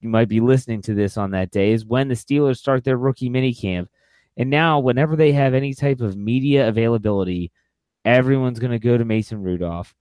you 0.00 0.08
might 0.08 0.28
be 0.28 0.38
listening 0.38 0.80
to 0.82 0.94
this 0.94 1.16
on 1.16 1.32
that 1.32 1.50
day, 1.50 1.72
is 1.72 1.84
when 1.84 2.06
the 2.06 2.14
Steelers 2.14 2.58
start 2.58 2.84
their 2.84 2.96
rookie 2.96 3.30
minicamp. 3.30 3.88
And 4.36 4.48
now, 4.48 4.78
whenever 4.78 5.16
they 5.16 5.32
have 5.32 5.54
any 5.54 5.74
type 5.74 6.00
of 6.00 6.16
media 6.16 6.68
availability, 6.68 7.50
everyone's 8.04 8.60
going 8.60 8.70
to 8.70 8.78
go 8.78 8.96
to 8.96 9.04
Mason 9.04 9.42
Rudolph. 9.42 9.92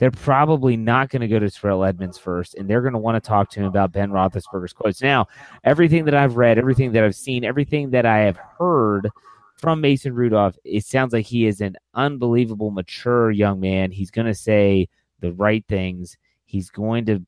They're 0.00 0.10
probably 0.10 0.76
not 0.76 1.10
going 1.10 1.22
to 1.22 1.28
go 1.28 1.38
to 1.38 1.48
Terrell 1.48 1.84
Edmunds 1.84 2.18
first, 2.18 2.56
and 2.56 2.68
they're 2.68 2.82
going 2.82 2.94
to 2.94 2.98
want 2.98 3.14
to 3.14 3.26
talk 3.26 3.48
to 3.50 3.60
him 3.60 3.66
about 3.66 3.92
Ben 3.92 4.10
Roethlisberger's 4.10 4.72
quotes. 4.72 5.00
Now, 5.00 5.28
everything 5.62 6.04
that 6.06 6.14
I've 6.14 6.36
read, 6.36 6.58
everything 6.58 6.90
that 6.92 7.04
I've 7.04 7.14
seen, 7.14 7.44
everything 7.44 7.90
that 7.90 8.04
I 8.04 8.18
have 8.18 8.38
heard 8.58 9.08
from 9.54 9.80
Mason 9.80 10.14
Rudolph, 10.14 10.58
it 10.64 10.84
sounds 10.84 11.12
like 11.12 11.26
he 11.26 11.46
is 11.46 11.60
an 11.60 11.76
unbelievable, 11.94 12.70
mature 12.70 13.30
young 13.30 13.60
man. 13.60 13.90
He's 13.90 14.10
going 14.10 14.26
to 14.26 14.34
say 14.34 14.88
the 15.20 15.32
right 15.32 15.64
things. 15.68 16.16
He's 16.44 16.70
going 16.70 17.06
to 17.06 17.24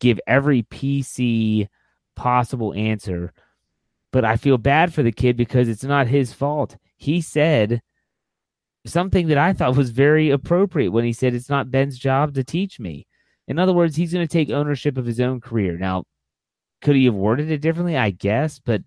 give 0.00 0.20
every 0.26 0.62
PC 0.64 1.68
possible 2.16 2.74
answer. 2.74 3.32
But 4.12 4.24
I 4.24 4.36
feel 4.36 4.58
bad 4.58 4.92
for 4.92 5.02
the 5.02 5.12
kid 5.12 5.36
because 5.36 5.68
it's 5.68 5.84
not 5.84 6.08
his 6.08 6.32
fault. 6.32 6.76
He 6.96 7.20
said 7.20 7.80
something 8.86 9.28
that 9.28 9.38
I 9.38 9.52
thought 9.52 9.76
was 9.76 9.90
very 9.90 10.30
appropriate 10.30 10.90
when 10.90 11.04
he 11.04 11.12
said 11.12 11.34
it's 11.34 11.48
not 11.48 11.70
Ben's 11.70 11.98
job 11.98 12.34
to 12.34 12.44
teach 12.44 12.80
me. 12.80 13.06
In 13.46 13.58
other 13.58 13.72
words, 13.72 13.96
he's 13.96 14.12
going 14.12 14.26
to 14.26 14.32
take 14.32 14.50
ownership 14.50 14.96
of 14.96 15.06
his 15.06 15.20
own 15.20 15.40
career. 15.40 15.76
Now, 15.76 16.04
could 16.82 16.96
he 16.96 17.04
have 17.06 17.14
worded 17.14 17.50
it 17.50 17.60
differently? 17.60 17.96
I 17.96 18.10
guess, 18.10 18.58
but 18.58 18.82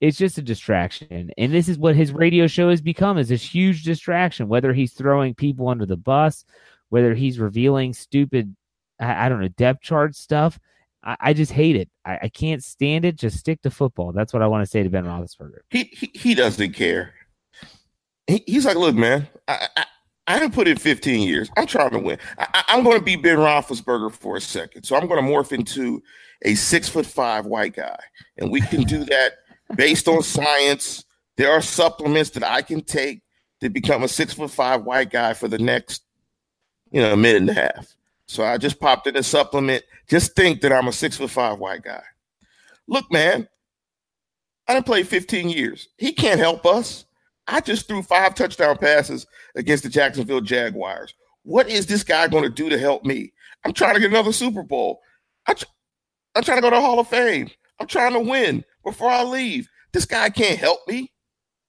it's 0.00 0.16
just 0.16 0.38
a 0.38 0.42
distraction. 0.42 1.30
And 1.36 1.52
this 1.52 1.68
is 1.68 1.78
what 1.78 1.94
his 1.94 2.12
radio 2.12 2.46
show 2.46 2.70
has 2.70 2.80
become 2.80 3.18
is 3.18 3.28
this 3.28 3.42
huge 3.42 3.82
distraction, 3.82 4.48
whether 4.48 4.72
he's 4.72 4.92
throwing 4.92 5.34
people 5.34 5.68
under 5.68 5.86
the 5.86 5.96
bus, 5.96 6.44
whether 6.88 7.14
he's 7.14 7.38
revealing 7.38 7.92
stupid, 7.92 8.54
I, 8.98 9.26
I 9.26 9.28
don't 9.28 9.40
know, 9.40 9.48
depth 9.48 9.82
chart 9.82 10.16
stuff. 10.16 10.58
I, 11.04 11.16
I 11.20 11.32
just 11.34 11.52
hate 11.52 11.76
it. 11.76 11.90
I, 12.04 12.18
I, 12.22 12.28
can't 12.28 12.64
stand 12.64 13.04
it. 13.04 13.16
Just 13.16 13.38
stick 13.38 13.60
to 13.62 13.70
football. 13.70 14.12
That's 14.12 14.32
what 14.32 14.42
I 14.42 14.46
want 14.46 14.64
to 14.64 14.70
say 14.70 14.82
to 14.82 14.88
Ben 14.88 15.04
Roethlisberger. 15.04 15.60
He, 15.68 15.84
he, 15.92 16.10
he 16.14 16.34
doesn't 16.34 16.72
care. 16.72 17.14
He, 18.26 18.42
he's 18.46 18.64
like, 18.64 18.76
look, 18.76 18.94
man, 18.94 19.28
I, 19.48 19.68
I, 19.76 19.84
I 20.26 20.38
didn't 20.38 20.54
put 20.54 20.68
in 20.68 20.78
15 20.78 21.26
years. 21.26 21.50
I'm 21.58 21.66
trying 21.66 21.90
to 21.90 21.98
win. 21.98 22.18
I, 22.38 22.64
am 22.68 22.84
going 22.84 22.98
to 22.98 23.04
be 23.04 23.16
Ben 23.16 23.36
Roethlisberger 23.36 24.12
for 24.12 24.36
a 24.36 24.40
second. 24.40 24.84
So 24.84 24.96
I'm 24.96 25.08
going 25.08 25.22
to 25.22 25.30
morph 25.30 25.52
into 25.52 26.02
a 26.42 26.54
six 26.54 26.88
foot 26.88 27.04
five 27.04 27.44
white 27.44 27.74
guy. 27.74 27.98
And 28.38 28.50
we 28.50 28.62
can 28.62 28.82
do 28.84 29.04
that 29.04 29.32
based 29.74 30.08
on 30.08 30.22
science. 30.22 31.04
There 31.36 31.50
are 31.50 31.62
supplements 31.62 32.30
that 32.30 32.44
I 32.44 32.62
can 32.62 32.82
take 32.82 33.22
to 33.60 33.68
become 33.68 34.02
a 34.02 34.08
six 34.08 34.34
foot 34.34 34.50
five 34.50 34.84
white 34.84 35.10
guy 35.10 35.34
for 35.34 35.48
the 35.48 35.58
next, 35.58 36.02
you 36.90 37.00
know, 37.00 37.14
minute 37.16 37.42
and 37.42 37.50
a 37.50 37.54
half. 37.54 37.94
So 38.26 38.44
I 38.44 38.58
just 38.58 38.80
popped 38.80 39.06
in 39.06 39.16
a 39.16 39.22
supplement. 39.22 39.84
Just 40.08 40.36
think 40.36 40.60
that 40.60 40.72
I'm 40.72 40.88
a 40.88 40.92
six 40.92 41.16
foot 41.16 41.30
five 41.30 41.58
white 41.58 41.82
guy. 41.82 42.02
Look, 42.86 43.10
man, 43.10 43.48
I 44.66 44.74
didn't 44.74 44.86
play 44.86 45.02
15 45.02 45.48
years. 45.48 45.88
He 45.98 46.12
can't 46.12 46.40
help 46.40 46.66
us. 46.66 47.04
I 47.46 47.60
just 47.60 47.88
threw 47.88 48.02
five 48.02 48.34
touchdown 48.34 48.78
passes 48.78 49.26
against 49.56 49.82
the 49.82 49.88
Jacksonville 49.88 50.40
Jaguars. 50.40 51.14
What 51.42 51.68
is 51.68 51.86
this 51.86 52.04
guy 52.04 52.28
going 52.28 52.44
to 52.44 52.50
do 52.50 52.68
to 52.68 52.78
help 52.78 53.04
me? 53.04 53.32
I'm 53.64 53.72
trying 53.72 53.94
to 53.94 54.00
get 54.00 54.10
another 54.10 54.32
Super 54.32 54.62
Bowl. 54.62 55.00
I'm, 55.46 55.56
I'm 56.34 56.42
trying 56.42 56.58
to 56.58 56.62
go 56.62 56.70
to 56.70 56.76
the 56.76 56.82
Hall 56.82 57.00
of 57.00 57.08
Fame. 57.08 57.50
I'm 57.80 57.86
trying 57.86 58.12
to 58.12 58.20
win 58.20 58.64
before 58.84 59.10
I 59.10 59.22
leave. 59.22 59.68
This 59.92 60.04
guy 60.04 60.30
can't 60.30 60.58
help 60.58 60.80
me. 60.86 61.12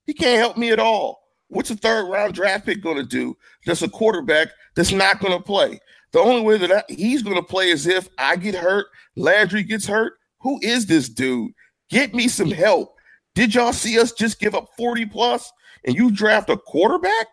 He 0.06 0.14
can't 0.14 0.40
help 0.40 0.58
me 0.58 0.72
at 0.72 0.80
all. 0.80 1.22
What's 1.48 1.70
a 1.70 1.76
third 1.76 2.10
round 2.10 2.34
draft 2.34 2.66
pick 2.66 2.82
going 2.82 2.98
to 2.98 3.04
do? 3.04 3.36
Just 3.66 3.82
a 3.82 3.90
quarterback 3.90 4.50
that's 4.76 4.92
not 4.92 5.20
going 5.20 5.38
to 5.38 5.44
play. 5.44 5.80
The 6.14 6.20
only 6.20 6.42
way 6.42 6.58
that 6.58 6.72
I, 6.72 6.84
he's 6.88 7.24
going 7.24 7.36
to 7.36 7.44
play 7.44 7.70
is 7.70 7.88
if 7.88 8.10
I 8.18 8.36
get 8.36 8.56
hurt, 8.56 8.88
Landry 9.16 9.64
gets 9.64 9.88
hurt. 9.88 10.14
Who 10.42 10.60
is 10.62 10.86
this 10.86 11.10
dude? 11.10 11.52
Get 11.90 12.14
me 12.14 12.28
some 12.28 12.52
help. 12.52 12.96
Did 13.36 13.56
y'all 13.56 13.74
see 13.74 14.00
us 14.00 14.12
just 14.12 14.40
give 14.40 14.56
up 14.56 14.70
40 14.78 15.06
plus 15.08 15.52
and 15.86 15.96
you 15.96 16.12
draft 16.12 16.50
a 16.50 16.58
quarterback? 16.58 17.28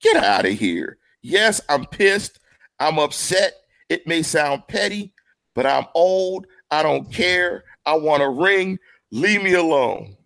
Get 0.00 0.16
out 0.16 0.46
of 0.46 0.52
here. 0.52 0.98
Yes, 1.22 1.60
I'm 1.68 1.86
pissed. 1.86 2.40
I'm 2.78 2.98
upset. 2.98 3.54
It 3.88 4.06
may 4.06 4.22
sound 4.22 4.62
petty, 4.68 5.12
but 5.54 5.66
I'm 5.66 5.86
old. 5.94 6.46
I 6.70 6.82
don't 6.82 7.12
care. 7.12 7.64
I 7.86 7.94
want 7.94 8.22
a 8.22 8.28
ring. 8.28 8.78
Leave 9.10 9.42
me 9.42 9.54
alone. 9.54 10.16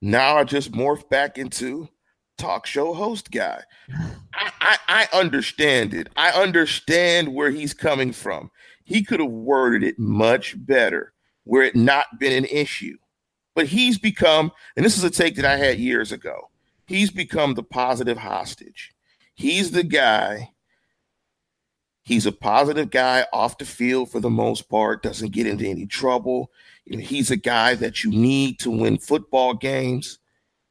Now 0.00 0.36
I 0.36 0.44
just 0.44 0.72
morph 0.72 1.08
back 1.08 1.38
into 1.38 1.88
talk 2.36 2.66
show 2.66 2.94
host 2.94 3.30
guy. 3.30 3.62
I, 4.32 4.52
I, 4.60 4.78
I 4.88 5.18
understand 5.18 5.92
it. 5.92 6.08
I 6.16 6.30
understand 6.30 7.34
where 7.34 7.50
he's 7.50 7.74
coming 7.74 8.12
from. 8.12 8.50
He 8.84 9.02
could 9.02 9.20
have 9.20 9.30
worded 9.30 9.82
it 9.82 9.98
much 9.98 10.54
better 10.64 11.12
where 11.44 11.62
it 11.62 11.74
not 11.74 12.06
been 12.18 12.32
an 12.32 12.44
issue. 12.44 12.96
But 13.54 13.66
he's 13.66 13.98
become, 13.98 14.52
and 14.76 14.86
this 14.86 14.96
is 14.96 15.04
a 15.04 15.10
take 15.10 15.34
that 15.36 15.44
I 15.44 15.56
had 15.56 15.78
years 15.78 16.12
ago, 16.12 16.48
he's 16.86 17.10
become 17.10 17.54
the 17.54 17.62
positive 17.64 18.18
hostage. 18.18 18.94
He's 19.34 19.72
the 19.72 19.82
guy 19.82 20.52
He's 22.08 22.24
a 22.24 22.32
positive 22.32 22.88
guy 22.88 23.26
off 23.34 23.58
the 23.58 23.66
field 23.66 24.10
for 24.10 24.18
the 24.18 24.30
most 24.30 24.70
part, 24.70 25.02
doesn't 25.02 25.32
get 25.32 25.46
into 25.46 25.66
any 25.66 25.84
trouble. 25.84 26.50
He's 26.86 27.30
a 27.30 27.36
guy 27.36 27.74
that 27.74 28.02
you 28.02 28.10
need 28.10 28.58
to 28.60 28.70
win 28.70 28.96
football 28.96 29.52
games. 29.52 30.18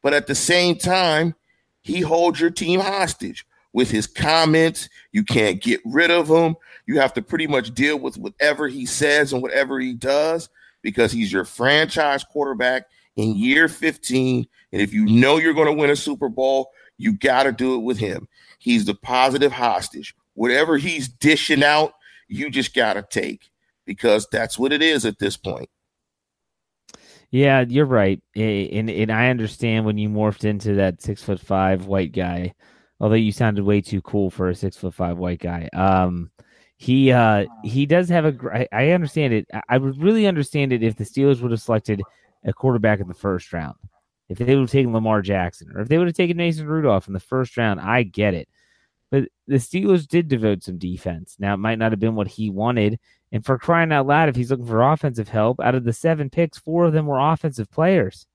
But 0.01 0.15
at 0.15 0.25
the 0.25 0.34
same 0.34 0.77
time, 0.77 1.36
he 1.84 2.01
holds 2.01 2.39
your 2.41 2.50
team 2.50 2.79
hostage 2.79 3.46
with 3.72 3.91
his 3.91 4.08
comments. 4.08 4.89
You 5.12 5.24
can't 5.24 5.62
get 5.62 5.79
rid 5.86 6.10
of 6.10 6.27
him. 6.27 6.56
You 6.88 7.00
have 7.00 7.13
to 7.13 7.22
pretty 7.22 7.46
much 7.46 7.72
deal 7.75 8.00
with 8.00 8.17
whatever 8.17 8.67
he 8.67 8.88
says 8.88 9.32
and 9.32 9.44
whatever 9.44 9.79
he 9.79 9.94
does 9.94 10.50
because 10.82 11.12
he's 11.12 11.32
your 11.32 11.46
franchise 11.46 12.24
quarterback 12.24 12.88
in 13.15 13.36
year 13.36 13.67
15. 13.67 14.48
And 14.72 14.82
if 14.82 14.91
you 14.91 15.06
know 15.06 15.38
you're 15.38 15.53
going 15.53 15.67
to 15.67 15.79
win 15.79 15.91
a 15.91 15.96
Super 15.96 16.29
Bowl, 16.29 16.72
you 16.98 17.13
got 17.13 17.44
to 17.44 17.51
do 17.51 17.75
it 17.75 17.84
with 17.84 18.00
him. 18.00 18.27
He's 18.58 18.86
the 18.86 18.96
positive 18.96 19.51
hostage. 19.51 20.15
Whatever 20.38 20.77
he's 20.77 21.08
dishing 21.08 21.63
out, 21.63 21.94
you 22.27 22.51
just 22.51 22.75
got 22.75 22.94
to 22.94 23.01
take 23.01 23.50
because 23.88 24.27
that's 24.32 24.60
what 24.60 24.72
it 24.72 24.84
is 24.84 25.03
at 25.03 25.17
this 25.17 25.36
point. 25.36 25.67
Yeah, 27.32 27.65
you're 27.67 27.88
right, 27.88 28.22
and 28.36 28.88
and 28.88 29.12
I 29.12 29.29
understand 29.29 29.88
when 29.88 29.98
you 29.98 30.10
morphed 30.10 30.46
into 30.46 30.75
that 30.75 31.01
six 31.01 31.24
foot 31.24 31.39
five 31.39 31.88
white 31.88 32.13
guy, 32.13 32.53
although 33.00 33.15
you 33.15 33.32
sounded 33.32 33.63
way 33.63 33.82
too 33.82 34.00
cool 34.03 34.29
for 34.29 34.48
a 34.48 34.53
six 34.56 34.77
foot 34.77 34.94
five 34.94 35.17
white 35.17 35.39
guy. 35.39 35.70
Um, 35.74 36.29
he 36.77 37.12
uh 37.12 37.48
he 37.63 37.88
does 37.88 38.08
have 38.10 38.25
a. 38.25 38.67
I 38.72 38.91
understand 38.91 39.34
it. 39.34 39.48
I 39.67 39.79
would 39.79 40.00
really 40.00 40.27
understand 40.27 40.72
it 40.72 40.84
if 40.84 40.98
the 40.98 41.03
Steelers 41.03 41.41
would 41.41 41.50
have 41.50 41.62
selected 41.62 42.03
a 42.46 42.53
quarterback 42.53 43.00
in 43.00 43.08
the 43.08 43.15
first 43.15 43.51
round. 43.51 43.75
If 44.29 44.38
they 44.38 44.53
would 44.53 44.62
have 44.62 44.72
taken 44.72 44.94
Lamar 44.94 45.24
Jackson, 45.24 45.72
or 45.74 45.82
if 45.82 45.88
they 45.88 45.98
would 45.98 46.08
have 46.08 46.15
taken 46.15 46.38
Mason 46.38 46.67
Rudolph 46.67 47.08
in 47.08 47.13
the 47.13 47.20
first 47.20 47.58
round, 47.58 47.79
I 47.79 48.03
get 48.03 48.36
it. 48.36 48.48
But 49.09 49.29
the 49.47 49.55
Steelers 49.55 50.07
did 50.07 50.27
devote 50.27 50.63
some 50.63 50.77
defense. 50.77 51.37
Now 51.39 51.53
it 51.53 51.57
might 51.57 51.79
not 51.79 51.91
have 51.91 51.99
been 51.99 52.15
what 52.15 52.27
he 52.27 52.49
wanted, 52.49 52.99
and 53.31 53.45
for 53.45 53.57
crying 53.57 53.91
out 53.91 54.07
loud, 54.07 54.29
if 54.29 54.35
he's 54.35 54.51
looking 54.51 54.65
for 54.65 54.81
offensive 54.81 55.29
help, 55.29 55.59
out 55.59 55.75
of 55.75 55.83
the 55.83 55.93
seven 55.93 56.29
picks, 56.29 56.57
four 56.57 56.85
of 56.85 56.93
them 56.93 57.05
were 57.05 57.19
offensive 57.19 57.69
players. 57.71 58.25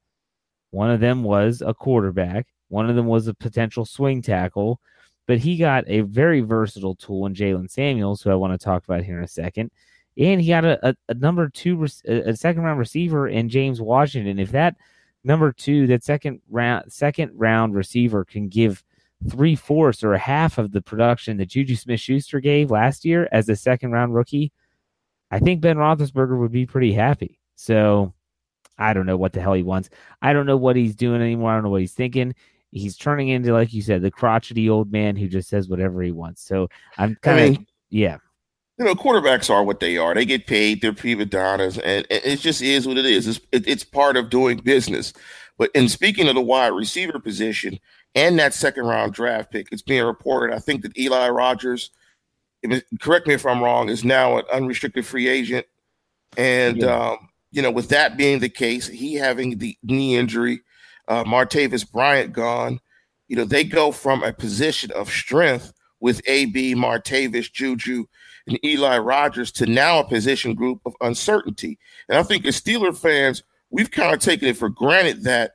One 0.71 0.91
of 0.91 1.01
them 1.01 1.23
was 1.23 1.63
a 1.63 1.75
quarterback, 1.75 2.47
one 2.69 2.89
of 2.89 2.97
them 2.97 3.07
was 3.07 3.29
a 3.29 3.35
potential 3.35 3.85
swing 3.85 4.23
tackle, 4.23 4.81
but 5.27 5.39
he 5.39 5.57
got 5.57 5.85
a 5.87 6.01
very 6.01 6.41
versatile 6.41 6.95
tool 6.95 7.27
in 7.27 7.35
Jaylen 7.35 7.71
Samuels, 7.71 8.23
who 8.23 8.31
I 8.31 8.35
want 8.35 8.59
to 8.59 8.65
talk 8.65 8.85
about 8.85 9.05
here 9.05 9.19
in 9.19 9.25
a 9.25 9.29
second. 9.29 9.71
And 10.17 10.41
he 10.41 10.49
got 10.49 10.65
a, 10.65 10.89
a, 10.89 10.95
a 11.09 11.15
number 11.15 11.49
two, 11.49 11.87
a 12.07 12.37
second 12.37 12.63
round 12.63 12.79
receiver 12.79 13.29
in 13.29 13.49
James 13.49 13.81
Washington. 13.81 14.39
If 14.39 14.53
that 14.53 14.77
number 15.25 15.53
two, 15.53 15.87
that 15.87 16.05
second 16.05 16.41
round, 16.51 16.93
second 16.93 17.33
round 17.35 17.75
receiver 17.75 18.25
can 18.25 18.49
give 18.49 18.83
three 19.31 19.55
fourths 19.55 20.03
or 20.03 20.15
a 20.15 20.19
half 20.19 20.59
of 20.59 20.73
the 20.73 20.83
production 20.83 21.37
that 21.37 21.47
Juju 21.47 21.77
Smith 21.77 22.01
Schuster 22.01 22.41
gave 22.41 22.71
last 22.71 23.05
year 23.05 23.29
as 23.33 23.49
a 23.49 23.57
second 23.57 23.93
round 23.93 24.15
rookie, 24.15 24.53
I 25.31 25.39
think 25.39 25.61
Ben 25.61 25.77
Roethlisberger 25.77 26.39
would 26.39 26.53
be 26.53 26.67
pretty 26.67 26.93
happy. 26.93 27.39
So 27.57 28.13
I 28.79 28.93
don't 28.93 29.07
know 29.07 29.17
what 29.17 29.33
the 29.33 29.41
hell 29.41 29.55
he 29.55 29.63
wants. 29.63 29.91
I 30.21 30.33
don't 30.33 30.47
know 30.47 30.57
what 30.57 30.77
he's 30.77 30.95
doing 30.95 31.23
anymore. 31.23 31.53
I 31.53 31.55
don't 31.55 31.65
know 31.65 31.71
what 31.71 31.81
he's 31.81 31.93
thinking. 31.93 32.35
He's 32.71 32.97
turning 32.97 33.29
into, 33.29 33.53
like 33.53 33.73
you 33.73 33.83
said, 33.83 34.03
the 34.03 34.11
crotchety 34.11 34.69
old 34.69 34.91
man 34.91 35.15
who 35.17 35.29
just 35.29 35.49
says 35.49 35.69
whatever 35.69 36.03
he 36.03 36.11
wants. 36.11 36.43
So 36.43 36.69
I'm 36.97 37.17
kind 37.21 37.39
of, 37.39 37.45
I 37.45 37.49
mean, 37.51 37.67
yeah. 37.91 38.17
You 38.79 38.87
know, 38.87 38.95
quarterbacks 38.95 39.51
are 39.51 39.63
what 39.63 39.81
they 39.81 39.99
are. 39.99 40.15
They 40.15 40.25
get 40.25 40.47
paid. 40.47 40.81
They're 40.81 40.95
prima 40.95 41.27
donnas, 41.27 41.79
and 41.79 42.07
it 42.11 42.41
just 42.41 42.63
is 42.63 42.89
what 42.89 42.97
it 42.97 43.05
is. 43.05 43.29
It's, 43.29 43.41
it, 43.53 43.69
it's 43.69 43.85
part 43.85 44.17
of 44.17 44.31
doing 44.31 44.57
business. 44.59 45.13
But 45.59 45.71
in 45.75 45.89
speaking 45.89 46.27
of 46.29 46.35
the 46.35 46.41
wide 46.41 46.69
receiver 46.69 47.21
position 47.21 47.79
and 48.15 48.39
that 48.39 48.55
second 48.55 48.85
round 48.85 49.13
draft 49.13 49.51
pick, 49.51 49.69
it's 49.73 49.83
being 49.83 50.05
reported. 50.05 50.55
I 50.55 50.59
think 50.59 50.83
that 50.83 50.99
Eli 50.99 51.29
Rogers– 51.29 51.91
correct 53.01 53.27
me 53.27 53.35
if 53.35 53.47
I'm 53.47 53.63
wrong, 53.63 53.89
is 53.89 54.05
now 54.05 54.39
an 54.39 54.45
unrestricted 54.53 55.05
free 55.07 55.29
agent. 55.29 55.67
And, 56.37 56.79
yeah. 56.79 57.11
um, 57.11 57.29
you 57.51 57.63
know, 57.63 57.71
with 57.71 57.89
that 57.91 58.17
being 58.17 58.39
the 58.39 58.49
case, 58.49 58.87
he 58.87 59.15
having 59.15 59.59
the 59.59 59.77
knee 59.83 60.17
injury, 60.17 60.61
uh, 61.09 61.25
Martavis 61.25 61.91
Bryant 61.91 62.33
gone, 62.33 62.81
you 63.29 63.37
know, 63.37 63.45
they 63.45 63.65
go 63.65 63.93
from 63.93 64.23
a 64.23 64.33
position 64.33 64.91
of 64.93 65.11
strength 65.11 65.73
with 66.01 66.23
AB, 66.27 66.75
Martavis, 66.75 67.53
Juju, 67.53 68.07
and 68.47 68.65
Eli 68.65 68.99
Rogers 68.99 69.53
to 69.53 69.67
now 69.67 70.01
a 70.01 70.09
position 70.09 70.55
group 70.55 70.81
of 70.85 70.95
uncertainty. 71.01 71.79
And 72.09 72.19
I 72.19 72.23
think 72.23 72.45
as 72.47 72.61
Steeler 72.61 72.97
fans, 72.97 73.43
we've 73.71 73.91
kind 73.91 74.15
of 74.15 74.21
taken 74.21 74.49
it 74.49 74.57
for 74.57 74.69
granted 74.69 75.25
that 75.25 75.53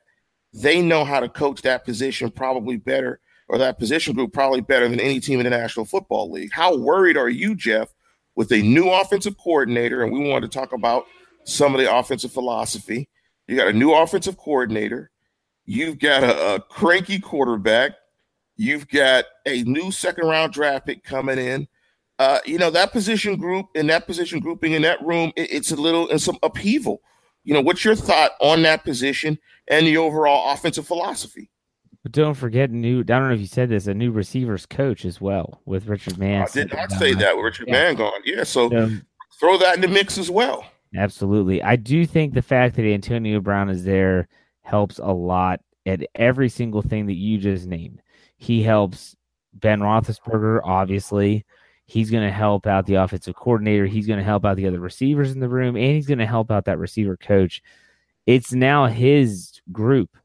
they 0.52 0.82
know 0.82 1.04
how 1.04 1.20
to 1.20 1.28
coach 1.28 1.62
that 1.62 1.84
position 1.84 2.30
probably 2.30 2.76
better 2.76 3.20
or 3.48 3.58
that 3.58 3.78
position 3.78 4.14
group 4.14 4.32
probably 4.32 4.60
better 4.60 4.88
than 4.88 5.00
any 5.00 5.20
team 5.20 5.40
in 5.40 5.44
the 5.44 5.50
National 5.50 5.86
Football 5.86 6.30
League. 6.30 6.52
How 6.52 6.76
worried 6.76 7.16
are 7.16 7.28
you, 7.28 7.54
Jeff, 7.54 7.88
with 8.34 8.52
a 8.52 8.62
new 8.62 8.90
offensive 8.90 9.36
coordinator? 9.38 10.02
And 10.02 10.12
we 10.12 10.28
wanted 10.28 10.50
to 10.50 10.58
talk 10.58 10.72
about 10.72 11.06
some 11.44 11.74
of 11.74 11.80
the 11.80 11.94
offensive 11.94 12.32
philosophy. 12.32 13.08
You 13.46 13.56
got 13.56 13.68
a 13.68 13.72
new 13.72 13.92
offensive 13.94 14.36
coordinator. 14.36 15.10
You've 15.64 15.98
got 15.98 16.22
a, 16.22 16.54
a 16.54 16.60
cranky 16.60 17.18
quarterback. 17.18 17.92
You've 18.56 18.88
got 18.88 19.24
a 19.46 19.62
new 19.62 19.90
second 19.90 20.26
round 20.26 20.52
draft 20.52 20.86
pick 20.86 21.04
coming 21.04 21.38
in. 21.38 21.68
Uh, 22.18 22.40
you 22.44 22.58
know 22.58 22.70
that 22.70 22.90
position 22.90 23.36
group 23.36 23.66
and 23.76 23.88
that 23.88 24.06
position 24.06 24.40
grouping 24.40 24.72
in 24.72 24.82
that 24.82 25.04
room. 25.06 25.32
It, 25.36 25.52
it's 25.52 25.70
a 25.70 25.76
little 25.76 26.08
in 26.08 26.18
some 26.18 26.36
upheaval. 26.42 27.00
You 27.44 27.54
know, 27.54 27.60
what's 27.60 27.84
your 27.84 27.94
thought 27.94 28.32
on 28.40 28.62
that 28.62 28.84
position 28.84 29.38
and 29.68 29.86
the 29.86 29.96
overall 29.96 30.52
offensive 30.52 30.86
philosophy? 30.86 31.50
But 32.02 32.12
don't 32.12 32.34
forget 32.34 32.70
new. 32.70 33.00
I 33.00 33.02
don't 33.02 33.28
know 33.28 33.34
if 33.34 33.40
you 33.40 33.46
said 33.46 33.68
this. 33.68 33.86
A 33.86 33.94
new 33.94 34.10
receivers 34.10 34.66
coach 34.66 35.04
as 35.04 35.20
well 35.20 35.60
with 35.64 35.86
Richard 35.86 36.18
Mann. 36.18 36.42
I 36.42 36.46
did 36.46 36.72
not 36.72 36.90
say 36.92 37.14
that 37.14 37.36
with 37.36 37.44
Richard 37.44 37.68
yeah. 37.68 37.72
Mann 37.72 37.96
gone. 37.96 38.20
Yeah, 38.24 38.44
so 38.44 38.74
um, 38.76 39.04
throw 39.38 39.58
that 39.58 39.74
in 39.74 39.80
the 39.80 39.88
mix 39.88 40.16
as 40.16 40.30
well. 40.30 40.64
Absolutely, 40.96 41.62
I 41.62 41.76
do 41.76 42.06
think 42.06 42.34
the 42.34 42.42
fact 42.42 42.76
that 42.76 42.86
Antonio 42.86 43.40
Brown 43.40 43.68
is 43.68 43.84
there 43.84 44.28
helps 44.62 44.98
a 44.98 45.12
lot 45.12 45.60
at 45.86 46.06
every 46.14 46.48
single 46.48 46.82
thing 46.82 47.06
that 47.06 47.14
you 47.14 47.38
just 47.38 47.66
named. 47.66 48.00
He 48.36 48.62
helps 48.62 49.16
Ben 49.54 49.80
Roethlisberger, 49.80 50.60
obviously. 50.64 51.44
He's 51.86 52.10
going 52.10 52.24
to 52.24 52.32
help 52.32 52.66
out 52.66 52.86
the 52.86 52.96
offensive 52.96 53.34
coordinator. 53.34 53.86
He's 53.86 54.06
going 54.06 54.18
to 54.18 54.24
help 54.24 54.44
out 54.44 54.56
the 54.56 54.66
other 54.66 54.80
receivers 54.80 55.32
in 55.32 55.40
the 55.40 55.48
room, 55.48 55.74
and 55.74 55.94
he's 55.94 56.06
going 56.06 56.18
to 56.18 56.26
help 56.26 56.50
out 56.50 56.66
that 56.66 56.78
receiver 56.78 57.16
coach. 57.16 57.62
It's 58.26 58.52
now 58.52 58.86
his 58.86 59.47
group 59.72 60.16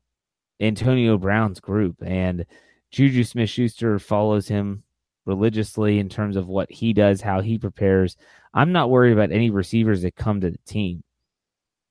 Antonio 0.60 1.17
Brown's 1.17 1.60
group, 1.60 1.97
and 2.03 2.45
Juju 2.91 3.23
Smith 3.23 3.49
Schuster 3.49 3.99
follows 3.99 4.47
him 4.47 4.84
religiously 5.25 5.99
in 5.99 6.10
terms 6.10 6.36
of 6.36 6.47
what 6.47 6.71
he 6.71 6.93
does, 6.93 7.21
how 7.21 7.41
he 7.41 7.58
prepares. 7.58 8.17
I'm 8.53 8.71
not 8.71 8.89
worried 8.89 9.13
about 9.13 9.32
any 9.32 9.49
receivers 9.49 10.01
that 10.01 10.15
come 10.15 10.41
to 10.41 10.51
the 10.51 10.58
team. 10.65 11.03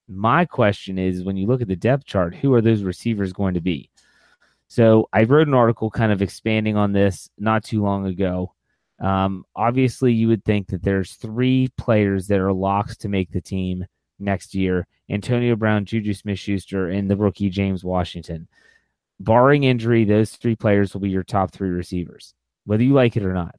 My 0.09 0.45
question 0.45 0.99
is 0.99 1.25
when 1.25 1.37
you 1.37 1.47
look 1.47 1.63
at 1.63 1.69
the 1.69 1.77
depth 1.77 2.05
chart, 2.05 2.35
who 2.35 2.53
are 2.55 2.61
those 2.61 2.83
receivers 2.83 3.33
going 3.33 3.55
to 3.55 3.61
be? 3.61 3.91
So 4.69 5.09
I 5.13 5.25
wrote 5.25 5.49
an 5.49 5.55
article 5.55 5.91
kind 5.91 6.13
of 6.13 6.23
expanding 6.23 6.77
on 6.77 6.93
this 6.93 7.29
not 7.39 7.65
too 7.65 7.83
long 7.83 8.07
ago. 8.07 8.55
Um, 9.01 9.45
obviously, 9.57 10.13
you 10.13 10.29
would 10.29 10.45
think 10.45 10.69
that 10.69 10.83
there's 10.83 11.15
three 11.15 11.69
players 11.77 12.27
that 12.29 12.39
are 12.39 12.53
locks 12.53 12.97
to 12.99 13.09
make 13.09 13.31
the 13.31 13.41
team 13.41 13.85
next 14.23 14.55
year 14.55 14.87
Antonio 15.11 15.57
Brown, 15.57 15.85
Juju 15.85 16.15
Smith 16.15 16.39
Schuster, 16.39 16.89
and 16.89 17.11
the 17.11 17.17
rookie 17.17 17.51
James 17.51 17.85
Washington. 17.85 18.49
Barring 19.21 19.65
injury, 19.65 20.05
those 20.05 20.33
three 20.33 20.57
players 20.57 20.95
will 20.95 21.01
be 21.01 21.11
your 21.11 21.23
top 21.23 21.53
three 21.53 21.71
receivers, 21.71 22.35
whether 22.65 22.83
you 22.83 22.95
like 22.95 23.17
it 23.17 23.25
or 23.25 23.35
not. 23.35 23.55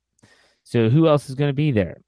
So, 0.63 0.89
who 0.89 1.07
else 1.07 1.29
is 1.29 1.35
going 1.35 1.49
to 1.49 1.53
be 1.53 1.71
there? 1.71 2.01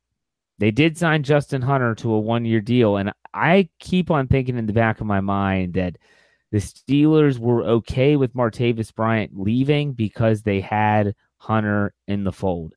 They 0.58 0.72
did 0.72 0.98
sign 0.98 1.24
Justin 1.24 1.62
Hunter 1.62 1.96
to 1.96 2.14
a 2.14 2.20
one 2.20 2.46
year 2.46 2.62
deal. 2.62 2.98
And 2.98 3.12
I 3.34 3.70
keep 3.80 4.10
on 4.10 4.28
thinking 4.28 4.58
in 4.58 4.66
the 4.66 4.74
back 4.74 5.02
of 5.02 5.08
my 5.08 5.20
mind 5.20 5.74
that 5.74 5.98
the 6.52 6.60
Steelers 6.60 7.38
were 7.38 7.64
okay 7.64 8.16
with 8.16 8.34
Martavis 8.34 8.94
Bryant 8.94 9.38
leaving 9.38 9.94
because 9.94 10.42
they 10.42 10.62
had 10.62 11.16
Hunter 11.38 11.94
in 12.08 12.24
the 12.24 12.32
fold. 12.32 12.74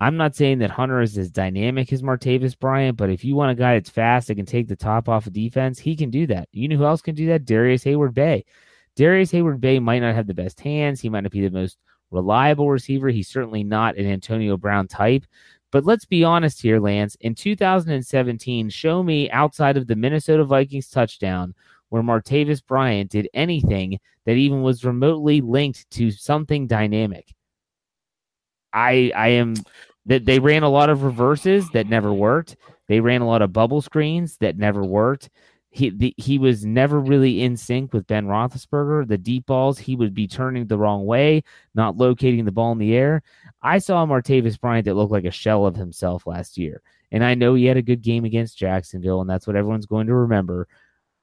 I'm 0.00 0.16
not 0.16 0.36
saying 0.36 0.58
that 0.58 0.70
Hunter 0.70 1.00
is 1.00 1.16
as 1.16 1.30
dynamic 1.30 1.92
as 1.92 2.02
Martavis 2.02 2.58
Bryant, 2.58 2.96
but 2.96 3.10
if 3.10 3.24
you 3.24 3.34
want 3.34 3.52
a 3.52 3.54
guy 3.54 3.74
that's 3.74 3.90
fast 3.90 4.28
that 4.28 4.34
can 4.34 4.46
take 4.46 4.68
the 4.68 4.76
top 4.76 5.08
off 5.08 5.26
of 5.26 5.32
defense, 5.32 5.78
he 5.78 5.96
can 5.96 6.10
do 6.10 6.26
that. 6.26 6.48
You 6.52 6.68
know 6.68 6.76
who 6.76 6.84
else 6.84 7.02
can 7.02 7.14
do 7.14 7.26
that? 7.28 7.44
Darrius 7.44 7.84
Heyward-Bey. 7.84 8.44
Darius 8.96 9.30
Hayward 9.30 9.60
Bay 9.60 9.78
might 9.78 10.00
not 10.00 10.14
have 10.14 10.26
the 10.26 10.34
best 10.34 10.60
hands. 10.60 11.00
He 11.00 11.08
might 11.08 11.20
not 11.20 11.32
be 11.32 11.42
the 11.42 11.50
most 11.50 11.78
reliable 12.10 12.70
receiver. 12.70 13.08
He's 13.08 13.28
certainly 13.28 13.62
not 13.62 13.96
an 13.96 14.06
Antonio 14.06 14.56
Brown 14.56 14.88
type. 14.88 15.24
But 15.70 15.84
let's 15.84 16.04
be 16.04 16.24
honest 16.24 16.62
here, 16.62 16.80
Lance. 16.80 17.16
In 17.20 17.34
2017, 17.34 18.70
show 18.70 19.02
me 19.02 19.30
outside 19.30 19.76
of 19.76 19.86
the 19.86 19.96
Minnesota 19.96 20.44
Vikings 20.44 20.88
touchdown 20.88 21.54
where 21.88 22.02
Martavis 22.02 22.64
Bryant 22.64 23.10
did 23.10 23.28
anything 23.34 23.98
that 24.24 24.32
even 24.32 24.62
was 24.62 24.84
remotely 24.84 25.40
linked 25.40 25.88
to 25.90 26.10
something 26.10 26.66
dynamic. 26.66 27.34
I 28.76 29.10
I 29.16 29.28
am 29.28 29.54
that 30.04 30.24
they 30.26 30.38
ran 30.38 30.62
a 30.62 30.68
lot 30.68 30.90
of 30.90 31.02
reverses 31.02 31.68
that 31.70 31.88
never 31.88 32.12
worked. 32.12 32.56
They 32.86 33.00
ran 33.00 33.22
a 33.22 33.26
lot 33.26 33.42
of 33.42 33.52
bubble 33.52 33.80
screens 33.82 34.36
that 34.38 34.58
never 34.58 34.84
worked. 34.84 35.30
He 35.70 35.90
the, 35.90 36.14
he 36.16 36.38
was 36.38 36.64
never 36.64 37.00
really 37.00 37.42
in 37.42 37.56
sync 37.56 37.92
with 37.92 38.06
Ben 38.06 38.26
Roethlisberger. 38.26 39.08
The 39.08 39.18
deep 39.18 39.46
balls 39.46 39.78
he 39.78 39.96
would 39.96 40.14
be 40.14 40.28
turning 40.28 40.66
the 40.66 40.78
wrong 40.78 41.06
way, 41.06 41.42
not 41.74 41.96
locating 41.96 42.44
the 42.44 42.52
ball 42.52 42.72
in 42.72 42.78
the 42.78 42.94
air. 42.94 43.22
I 43.62 43.78
saw 43.78 44.06
Martavis 44.06 44.60
Bryant 44.60 44.84
that 44.84 44.94
looked 44.94 45.12
like 45.12 45.24
a 45.24 45.30
shell 45.30 45.66
of 45.66 45.74
himself 45.74 46.26
last 46.26 46.56
year, 46.56 46.82
and 47.10 47.24
I 47.24 47.34
know 47.34 47.54
he 47.54 47.64
had 47.64 47.76
a 47.76 47.82
good 47.82 48.02
game 48.02 48.24
against 48.24 48.58
Jacksonville, 48.58 49.20
and 49.20 49.28
that's 49.28 49.46
what 49.46 49.56
everyone's 49.56 49.86
going 49.86 50.06
to 50.06 50.14
remember. 50.14 50.68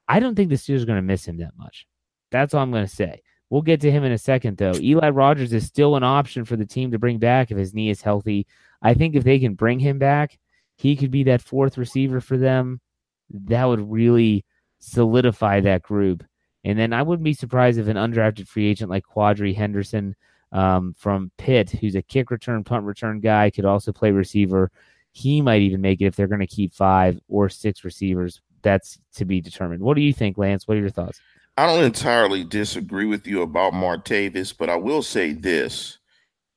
I 0.07 0.19
don't 0.19 0.35
think 0.35 0.49
the 0.49 0.55
Steelers 0.55 0.83
are 0.83 0.87
going 0.87 0.97
to 0.97 1.01
miss 1.01 1.25
him 1.25 1.37
that 1.37 1.57
much. 1.57 1.87
That's 2.31 2.53
all 2.53 2.61
I'm 2.61 2.71
going 2.71 2.85
to 2.85 2.93
say. 2.93 3.21
We'll 3.49 3.62
get 3.62 3.82
to 3.82 3.91
him 3.91 4.03
in 4.03 4.12
a 4.12 4.17
second, 4.17 4.58
though. 4.58 4.73
Eli 4.75 5.10
Rogers 5.10 5.53
is 5.53 5.65
still 5.65 5.95
an 5.95 6.03
option 6.03 6.43
for 6.43 6.56
the 6.56 6.65
team 6.65 6.91
to 6.91 6.99
bring 6.99 7.19
back 7.19 7.51
if 7.51 7.58
his 7.58 7.73
knee 7.73 7.89
is 7.89 8.01
healthy. 8.01 8.47
I 8.82 8.93
think 8.93 9.15
if 9.15 9.23
they 9.23 9.39
can 9.39 9.53
bring 9.53 9.79
him 9.79 9.99
back, 9.99 10.39
he 10.75 10.95
could 10.95 11.12
be 11.12 11.23
that 11.23 11.41
fourth 11.41 11.77
receiver 11.77 12.19
for 12.19 12.38
them. 12.38 12.82
That 13.29 13.65
would 13.65 13.91
really 13.91 14.43
solidify 14.79 15.62
that 15.62 15.84
group. 15.84 16.23
And 16.63 16.79
then 16.79 16.93
I 16.93 17.01
wouldn't 17.01 17.23
be 17.23 17.34
surprised 17.34 17.77
if 17.77 17.88
an 17.88 17.97
undrafted 17.97 18.47
free 18.47 18.67
agent 18.67 18.89
like 18.89 19.03
Quadree 19.06 19.56
Henderson 19.56 20.15
um, 20.51 20.93
from 20.97 21.32
Pitt, 21.38 21.71
who's 21.71 21.95
a 21.95 22.01
kick 22.01 22.32
return, 22.32 22.63
punt 22.63 22.86
return 22.86 23.19
guy, 23.19 23.49
could 23.49 23.65
also 23.65 23.91
play 23.91 24.12
receiver. 24.12 24.71
He 25.12 25.41
might 25.41 25.62
even 25.62 25.82
make 25.82 26.01
it 26.01 26.06
if 26.06 26.15
they're 26.15 26.27
going 26.27 26.39
to 26.39 26.47
keep 26.47 26.73
five 26.73 27.19
or 27.27 27.49
six 27.49 27.84
receivers. 27.84 28.41
That's 28.62 28.97
to 29.15 29.25
be 29.25 29.41
determined. 29.41 29.84
What 29.84 29.95
do 29.95 30.01
you 30.01 30.13
think, 30.13 30.38
Lance? 30.38 30.67
What 30.67 30.77
are 30.77 30.82
your 30.82 30.89
thoughts? 30.89 31.19
I 31.55 31.67
don't 31.67 31.83
entirely 31.83 32.43
disagree 32.43 33.05
with 33.05 33.27
you 33.27 33.41
about 33.43 33.73
Martavis, 33.73 34.55
but 34.57 34.69
I 34.69 34.75
will 34.75 35.03
say 35.03 35.33
this. 35.33 35.99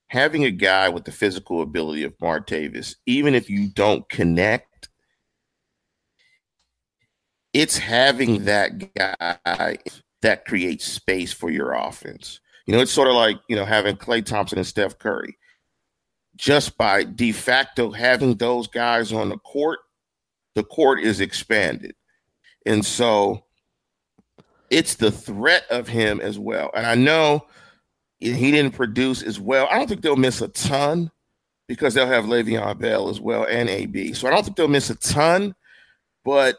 Having 0.09 0.45
a 0.45 0.51
guy 0.53 0.89
with 0.89 1.05
the 1.05 1.13
physical 1.13 1.63
ability 1.63 2.05
of 2.05 2.17
Martavis, 2.19 2.95
even 3.07 3.35
if 3.35 3.51
you 3.51 3.69
don't 3.69 4.09
connect, 4.09 4.89
it's 7.53 7.77
having 7.77 8.45
that 8.45 8.95
guy 8.95 9.79
that 10.23 10.45
creates 10.45 10.85
space 10.85 11.33
for 11.33 11.51
your 11.51 11.73
offense. 11.73 12.41
You 12.67 12.75
know, 12.75 12.81
it's 12.81 12.93
sort 12.93 13.09
of 13.09 13.15
like, 13.15 13.39
you 13.49 13.57
know, 13.57 13.65
having 13.65 13.97
Klay 13.97 14.25
Thompson 14.25 14.59
and 14.59 14.67
Steph 14.67 14.99
Curry. 14.99 15.37
Just 16.37 16.77
by 16.77 17.03
de 17.03 17.33
facto 17.33 17.91
having 17.91 18.35
those 18.35 18.69
guys 18.69 19.13
on 19.13 19.31
the 19.31 19.39
court, 19.39 19.79
the 20.55 20.63
court 20.63 21.01
is 21.01 21.21
expanded. 21.21 21.95
And 22.65 22.85
so 22.85 23.46
it's 24.71 24.95
the 24.95 25.11
threat 25.11 25.65
of 25.71 25.89
him 25.89 26.21
as 26.21 26.39
well. 26.39 26.71
And 26.75 26.87
I 26.87 26.95
know 26.95 27.47
he 28.19 28.51
didn't 28.51 28.73
produce 28.73 29.23
as 29.23 29.39
well. 29.39 29.69
I 29.71 29.79
don't 29.79 29.89
think 29.89 30.01
they'll 30.01 30.17
miss 30.17 30.41
a 30.41 30.49
ton 30.49 31.11
because 31.69 31.95
they'll 31.95 32.07
have 32.07 32.25
Le'Veon 32.25 32.79
Bell 32.79 33.09
as 33.09 33.21
well 33.21 33.45
and 33.49 33.69
AB. 33.69 34.13
So 34.15 34.27
I 34.27 34.31
don't 34.31 34.45
think 34.45 34.57
they'll 34.57 34.69
miss 34.69 34.91
a 34.91 34.95
ton, 34.97 35.55
but 36.25 36.59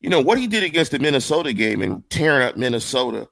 you 0.00 0.10
know 0.10 0.20
what 0.20 0.38
he 0.38 0.46
did 0.46 0.62
against 0.62 0.92
the 0.92 0.98
Minnesota 0.98 1.52
game 1.52 1.82
and 1.82 2.08
tearing 2.10 2.46
up 2.46 2.56
Minnesota. 2.56 3.28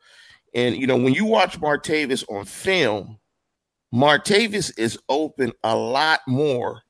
And 0.55 0.77
you 0.77 0.87
know 0.87 0.97
when 0.97 1.15
you 1.15 1.25
watch 1.25 1.61
Martavis 1.61 2.25
on 2.29 2.45
film, 2.45 3.19
Martavis 3.95 4.77
is 4.79 4.99
open 5.09 5.53
a 5.63 5.77
lot 5.77 6.21
more 6.27 6.83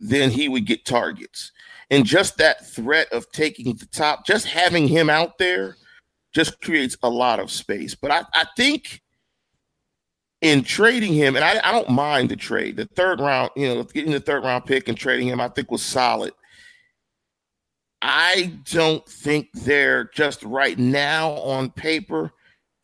than 0.00 0.30
he 0.30 0.48
would 0.48 0.66
get 0.66 0.84
targets. 0.84 1.52
And 1.90 2.04
just 2.04 2.36
that 2.36 2.66
threat 2.66 3.12
of 3.12 3.30
taking 3.32 3.74
the 3.74 3.86
top, 3.86 4.26
just 4.26 4.46
having 4.46 4.88
him 4.88 5.08
out 5.08 5.38
there, 5.38 5.76
just 6.34 6.60
creates 6.60 6.96
a 7.02 7.08
lot 7.08 7.40
of 7.40 7.50
space. 7.50 7.94
But 7.94 8.10
I, 8.10 8.22
I 8.34 8.46
think 8.56 9.02
in 10.40 10.62
trading 10.62 11.14
him, 11.14 11.34
and 11.34 11.44
I, 11.44 11.60
I 11.64 11.72
don't 11.72 11.90
mind 11.90 12.28
the 12.28 12.36
trade. 12.36 12.76
The 12.76 12.84
third 12.84 13.20
round, 13.20 13.50
you 13.56 13.66
know, 13.66 13.82
getting 13.82 14.12
the 14.12 14.20
third 14.20 14.44
round 14.44 14.66
pick 14.66 14.88
and 14.88 14.96
trading 14.96 15.28
him, 15.28 15.40
I 15.40 15.48
think 15.48 15.70
was 15.70 15.82
solid. 15.82 16.32
I 18.00 18.52
don't 18.70 19.06
think 19.08 19.48
they're 19.52 20.04
just 20.14 20.42
right 20.44 20.78
now 20.78 21.30
on 21.30 21.70
paper 21.70 22.30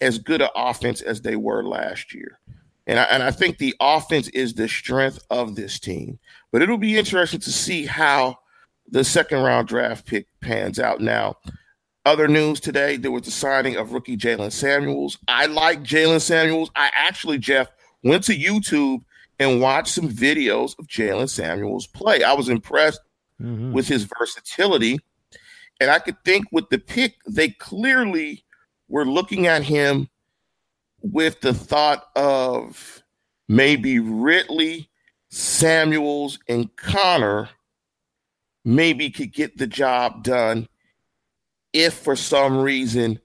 as 0.00 0.18
good 0.18 0.42
an 0.42 0.48
offense 0.56 1.02
as 1.02 1.20
they 1.20 1.36
were 1.36 1.62
last 1.62 2.12
year. 2.14 2.40
And 2.86 2.98
I, 2.98 3.04
and 3.04 3.22
I 3.22 3.30
think 3.30 3.58
the 3.58 3.74
offense 3.80 4.28
is 4.28 4.54
the 4.54 4.68
strength 4.68 5.20
of 5.30 5.54
this 5.54 5.78
team. 5.78 6.18
But 6.54 6.62
it'll 6.62 6.78
be 6.78 6.96
interesting 6.96 7.40
to 7.40 7.50
see 7.50 7.84
how 7.84 8.38
the 8.88 9.02
second 9.02 9.42
round 9.42 9.66
draft 9.66 10.06
pick 10.06 10.28
pans 10.40 10.78
out. 10.78 11.00
Now, 11.00 11.34
other 12.06 12.28
news 12.28 12.60
today, 12.60 12.96
there 12.96 13.10
was 13.10 13.24
the 13.24 13.32
signing 13.32 13.74
of 13.74 13.90
rookie 13.90 14.16
Jaylen 14.16 14.52
Samuels. 14.52 15.18
I 15.26 15.46
like 15.46 15.82
Jaylen 15.82 16.20
Samuels. 16.20 16.70
I 16.76 16.92
actually, 16.94 17.38
Jeff, 17.38 17.72
went 18.04 18.22
to 18.26 18.36
YouTube 18.36 19.00
and 19.40 19.60
watched 19.60 19.88
some 19.88 20.08
videos 20.08 20.78
of 20.78 20.86
Jaylen 20.86 21.28
Samuels 21.28 21.88
play. 21.88 22.22
I 22.22 22.34
was 22.34 22.48
impressed 22.48 23.00
mm-hmm. 23.42 23.72
with 23.72 23.88
his 23.88 24.04
versatility. 24.04 25.00
And 25.80 25.90
I 25.90 25.98
could 25.98 26.22
think 26.24 26.46
with 26.52 26.68
the 26.68 26.78
pick, 26.78 27.16
they 27.26 27.48
clearly 27.48 28.44
were 28.88 29.04
looking 29.04 29.48
at 29.48 29.64
him 29.64 30.08
with 31.02 31.40
the 31.40 31.52
thought 31.52 32.10
of 32.14 33.02
maybe 33.48 33.98
Ridley, 33.98 34.88
Samuels, 35.34 36.38
and 36.48 36.74
Conner 36.76 37.48
maybe 38.64 39.10
could 39.10 39.32
get 39.32 39.58
the 39.58 39.66
job 39.66 40.22
done 40.22 40.68
if 41.72 41.94
for 41.94 42.14
some 42.14 42.56
reason 42.56 43.18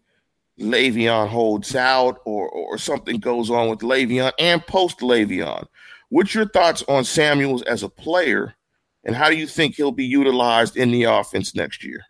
Le'Veon 0.60 1.28
holds 1.28 1.76
out 1.76 2.20
or 2.26 2.50
or 2.50 2.80
something 2.80 3.20
goes 3.20 3.52
on 3.52 3.70
with 3.70 3.80
Le'Veon 3.80 4.32
and 4.40 4.66
post 4.66 5.00
Le'Veon. 5.00 5.68
What's 6.10 6.34
your 6.34 6.48
thoughts 6.48 6.84
on 6.88 7.04
Samuels 7.04 7.62
as 7.62 7.84
a 7.84 7.90
player, 7.90 8.56
and 9.04 9.16
how 9.16 9.30
do 9.30 9.38
you 9.38 9.46
think 9.46 9.76
he'll 9.76 9.92
be 9.92 10.06
utilized 10.06 10.76
in 10.76 10.90
the 10.90 11.04
offense 11.04 11.54
next 11.54 11.84
year? 11.84 12.02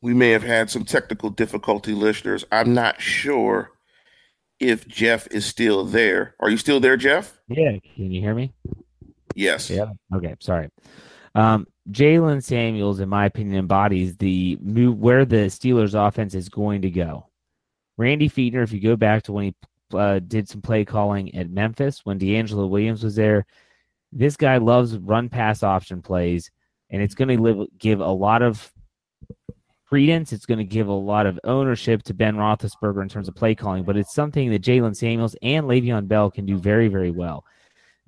We 0.00 0.12
may 0.12 0.30
have 0.30 0.42
had 0.42 0.70
some 0.70 0.84
technical 0.84 1.30
difficulty, 1.30 1.92
listeners. 1.92 2.44
I'm 2.50 2.74
not 2.74 3.00
sure 3.00 3.70
if 4.60 4.86
Jeff 4.88 5.26
is 5.28 5.46
still 5.46 5.84
there. 5.84 6.34
Are 6.40 6.50
you 6.50 6.56
still 6.56 6.80
there, 6.80 6.96
Jeff? 6.96 7.38
Yeah. 7.48 7.78
Can 7.94 8.10
you 8.10 8.20
hear 8.20 8.34
me? 8.34 8.52
Yes. 9.34 9.70
Yeah. 9.70 9.92
Okay. 10.14 10.34
Sorry. 10.40 10.70
Um, 11.34 11.66
Jaylen 11.90 12.42
Samuels, 12.42 13.00
in 13.00 13.08
my 13.08 13.26
opinion, 13.26 13.58
embodies 13.58 14.16
the 14.16 14.58
move 14.60 14.98
where 14.98 15.24
the 15.24 15.46
Steelers' 15.46 15.94
offense 15.94 16.34
is 16.34 16.48
going 16.48 16.82
to 16.82 16.90
go. 16.90 17.28
Randy 17.96 18.28
Fichtner, 18.28 18.62
if 18.62 18.72
you 18.72 18.80
go 18.80 18.96
back 18.96 19.22
to 19.24 19.32
when 19.32 19.44
he 19.44 19.54
uh, 19.96 20.18
did 20.18 20.48
some 20.48 20.60
play 20.60 20.84
calling 20.84 21.34
at 21.34 21.50
Memphis 21.50 22.04
when 22.04 22.18
DeAngelo 22.18 22.68
Williams 22.68 23.02
was 23.02 23.16
there, 23.16 23.46
this 24.12 24.36
guy 24.36 24.58
loves 24.58 24.96
run 24.98 25.28
pass 25.28 25.62
option 25.62 26.02
plays, 26.02 26.50
and 26.90 27.02
it's 27.02 27.14
going 27.14 27.42
to 27.42 27.68
give 27.78 28.00
a 28.00 28.06
lot 28.06 28.42
of 28.42 28.72
credence. 29.88 30.32
It's 30.32 30.46
going 30.46 30.58
to 30.58 30.64
give 30.64 30.88
a 30.88 30.92
lot 30.92 31.26
of 31.26 31.40
ownership 31.44 32.02
to 32.04 32.14
Ben 32.14 32.36
Roethlisberger 32.36 33.02
in 33.02 33.08
terms 33.08 33.28
of 33.28 33.34
play 33.34 33.54
calling, 33.54 33.84
but 33.84 33.96
it's 33.96 34.14
something 34.14 34.50
that 34.50 34.62
Jaylen 34.62 34.96
Samuels 34.96 35.36
and 35.42 35.66
Le'Veon 35.66 36.08
Bell 36.08 36.30
can 36.30 36.46
do 36.46 36.58
very, 36.58 36.88
very 36.88 37.10
well 37.10 37.44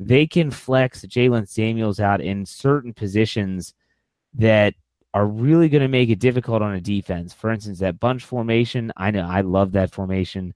they 0.01 0.27
can 0.27 0.51
flex 0.51 1.03
Jaylen 1.03 1.47
Samuels 1.47 2.01
out 2.01 2.23
in 2.23 2.47
certain 2.47 2.95
positions 2.95 3.75
that 4.35 4.75
are 5.13 5.27
really 5.27 5.69
going 5.69 5.83
to 5.83 5.89
make 5.89 6.09
it 6.09 6.19
difficult 6.19 6.63
on 6.63 6.75
a 6.75 6.81
defense. 6.81 7.35
For 7.35 7.51
instance, 7.51 7.81
that 7.81 8.01
bunch 8.01 8.25
formation, 8.25 8.93
I 8.97 9.11
know 9.11 9.27
I 9.29 9.43
love 9.43 9.73
that 9.73 9.93
formation. 9.93 10.55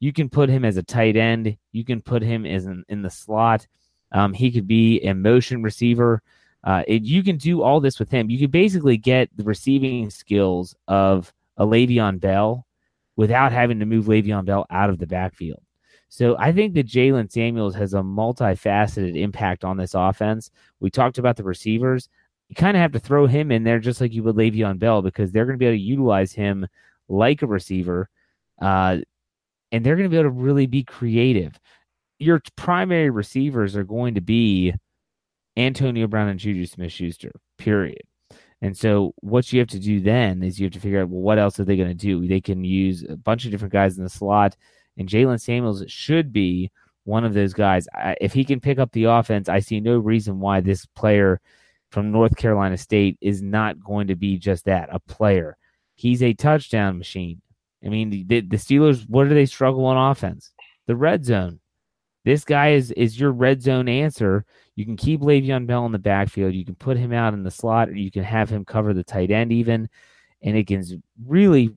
You 0.00 0.12
can 0.12 0.28
put 0.28 0.48
him 0.48 0.64
as 0.64 0.76
a 0.76 0.82
tight 0.82 1.16
end. 1.16 1.56
You 1.70 1.84
can 1.84 2.00
put 2.00 2.22
him 2.22 2.44
as 2.44 2.66
in, 2.66 2.84
in 2.88 3.02
the 3.02 3.10
slot. 3.10 3.68
Um, 4.10 4.32
he 4.32 4.50
could 4.50 4.66
be 4.66 5.00
a 5.02 5.14
motion 5.14 5.62
receiver. 5.62 6.20
Uh, 6.62 6.82
it, 6.86 7.02
you 7.02 7.22
can 7.22 7.36
do 7.36 7.62
all 7.62 7.80
this 7.80 7.98
with 7.98 8.10
him. 8.10 8.30
You 8.30 8.38
can 8.38 8.50
basically 8.50 8.96
get 8.96 9.34
the 9.36 9.44
receiving 9.44 10.10
skills 10.10 10.74
of 10.88 11.32
a 11.56 11.66
Le'Veon 11.66 12.20
Bell 12.20 12.66
without 13.16 13.52
having 13.52 13.78
to 13.80 13.86
move 13.86 14.06
Le'Veon 14.06 14.44
Bell 14.44 14.66
out 14.70 14.90
of 14.90 14.98
the 14.98 15.06
backfield. 15.06 15.62
So 16.08 16.36
I 16.38 16.52
think 16.52 16.74
that 16.74 16.88
Jaylen 16.88 17.30
Samuels 17.30 17.74
has 17.76 17.94
a 17.94 17.98
multifaceted 17.98 19.16
impact 19.16 19.64
on 19.64 19.76
this 19.76 19.94
offense. 19.94 20.50
We 20.80 20.90
talked 20.90 21.18
about 21.18 21.36
the 21.36 21.44
receivers. 21.44 22.08
You 22.48 22.56
kind 22.56 22.76
of 22.76 22.80
have 22.80 22.92
to 22.92 22.98
throw 22.98 23.26
him 23.26 23.52
in 23.52 23.62
there 23.62 23.78
just 23.78 24.00
like 24.00 24.12
you 24.12 24.24
would 24.24 24.34
Le'Veon 24.34 24.78
Bell 24.78 25.02
because 25.02 25.30
they're 25.30 25.44
going 25.44 25.54
to 25.54 25.58
be 25.58 25.66
able 25.66 25.76
to 25.76 25.82
utilize 25.82 26.32
him 26.32 26.66
like 27.08 27.42
a 27.42 27.46
receiver, 27.46 28.08
uh, 28.60 28.98
and 29.72 29.84
they're 29.84 29.96
going 29.96 30.08
to 30.08 30.10
be 30.10 30.18
able 30.18 30.30
to 30.30 30.34
really 30.34 30.66
be 30.66 30.82
creative. 30.82 31.58
Your 32.18 32.42
primary 32.56 33.10
receivers 33.10 33.76
are 33.76 33.84
going 33.84 34.14
to 34.14 34.20
be 34.20 34.74
Antonio 35.56 36.06
Brown 36.06 36.28
and 36.28 36.40
Juju 36.40 36.66
Smith 36.66 36.92
Schuster, 36.92 37.32
period. 37.58 38.02
And 38.62 38.76
so 38.76 39.14
what 39.16 39.52
you 39.52 39.58
have 39.58 39.68
to 39.68 39.78
do 39.78 40.00
then 40.00 40.42
is 40.42 40.60
you 40.60 40.66
have 40.66 40.72
to 40.74 40.80
figure 40.80 41.00
out 41.00 41.08
well, 41.08 41.22
what 41.22 41.38
else 41.38 41.58
are 41.58 41.64
they 41.64 41.76
going 41.76 41.88
to 41.88 41.94
do? 41.94 42.26
They 42.26 42.40
can 42.40 42.62
use 42.62 43.04
a 43.08 43.16
bunch 43.16 43.44
of 43.44 43.50
different 43.50 43.72
guys 43.72 43.96
in 43.96 44.04
the 44.04 44.10
slot 44.10 44.56
and 44.96 45.08
Jaylen 45.08 45.40
Samuels 45.40 45.82
should 45.88 46.32
be 46.32 46.70
one 47.04 47.24
of 47.24 47.32
those 47.32 47.54
guys. 47.54 47.88
If 48.20 48.34
he 48.34 48.44
can 48.44 48.60
pick 48.60 48.78
up 48.78 48.92
the 48.92 49.04
offense, 49.04 49.48
I 49.48 49.60
see 49.60 49.80
no 49.80 49.98
reason 49.98 50.40
why 50.40 50.60
this 50.60 50.84
player 50.84 51.40
from 51.90 52.12
North 52.12 52.36
Carolina 52.36 52.76
State 52.76 53.16
is 53.20 53.42
not 53.42 53.82
going 53.82 54.08
to 54.08 54.14
be 54.14 54.36
just 54.36 54.66
that 54.66 54.90
a 54.92 55.00
player. 55.00 55.56
He's 55.94 56.22
a 56.22 56.34
touchdown 56.34 56.98
machine. 56.98 57.40
I 57.84 57.88
mean, 57.88 58.10
the, 58.10 58.42
the 58.42 58.56
Steelers, 58.56 59.08
what 59.08 59.28
do 59.28 59.34
they 59.34 59.46
struggle 59.46 59.86
on 59.86 60.10
offense? 60.10 60.52
The 60.86 60.96
red 60.96 61.24
zone. 61.24 61.59
This 62.24 62.44
guy 62.44 62.70
is 62.70 62.90
is 62.92 63.18
your 63.18 63.32
red 63.32 63.62
zone 63.62 63.88
answer. 63.88 64.44
You 64.76 64.84
can 64.84 64.96
keep 64.96 65.20
Le'Veon 65.20 65.66
Bell 65.66 65.86
in 65.86 65.92
the 65.92 65.98
backfield. 65.98 66.54
You 66.54 66.64
can 66.64 66.74
put 66.74 66.96
him 66.96 67.12
out 67.12 67.34
in 67.34 67.42
the 67.42 67.50
slot, 67.50 67.88
or 67.88 67.94
you 67.94 68.10
can 68.10 68.24
have 68.24 68.50
him 68.50 68.64
cover 68.64 68.92
the 68.92 69.04
tight 69.04 69.30
end 69.30 69.52
even, 69.52 69.88
and 70.42 70.56
it 70.56 70.66
can 70.66 70.84
really 71.26 71.74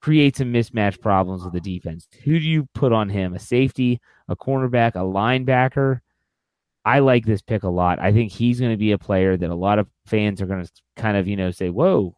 create 0.00 0.36
some 0.36 0.52
mismatch 0.52 1.00
problems 1.00 1.44
with 1.44 1.54
the 1.54 1.60
defense. 1.60 2.06
Who 2.24 2.38
do 2.38 2.44
you 2.44 2.68
put 2.74 2.92
on 2.92 3.08
him? 3.08 3.34
A 3.34 3.38
safety, 3.38 4.00
a 4.28 4.36
cornerback, 4.36 4.96
a 4.96 4.98
linebacker? 4.98 6.00
I 6.84 6.98
like 6.98 7.24
this 7.24 7.40
pick 7.40 7.62
a 7.62 7.68
lot. 7.68 7.98
I 7.98 8.12
think 8.12 8.30
he's 8.30 8.60
going 8.60 8.72
to 8.72 8.76
be 8.76 8.92
a 8.92 8.98
player 8.98 9.38
that 9.38 9.48
a 9.50 9.54
lot 9.54 9.78
of 9.78 9.88
fans 10.04 10.42
are 10.42 10.46
going 10.46 10.62
to 10.62 10.70
kind 10.96 11.16
of, 11.16 11.26
you 11.26 11.36
know, 11.36 11.50
say, 11.50 11.70
whoa, 11.70 12.14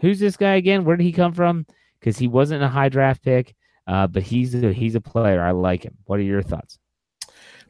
who's 0.00 0.20
this 0.20 0.36
guy 0.36 0.56
again? 0.56 0.84
Where 0.84 0.96
did 0.96 1.04
he 1.04 1.12
come 1.12 1.32
from? 1.32 1.64
Because 1.98 2.18
he 2.18 2.28
wasn't 2.28 2.62
a 2.62 2.68
high 2.68 2.90
draft 2.90 3.22
pick, 3.22 3.54
uh, 3.86 4.06
but 4.06 4.22
he's 4.22 4.54
a, 4.54 4.72
he's 4.72 4.94
a 4.94 5.00
player. 5.00 5.42
I 5.42 5.52
like 5.52 5.84
him. 5.84 5.96
What 6.04 6.18
are 6.18 6.24
your 6.24 6.42
thoughts? 6.42 6.78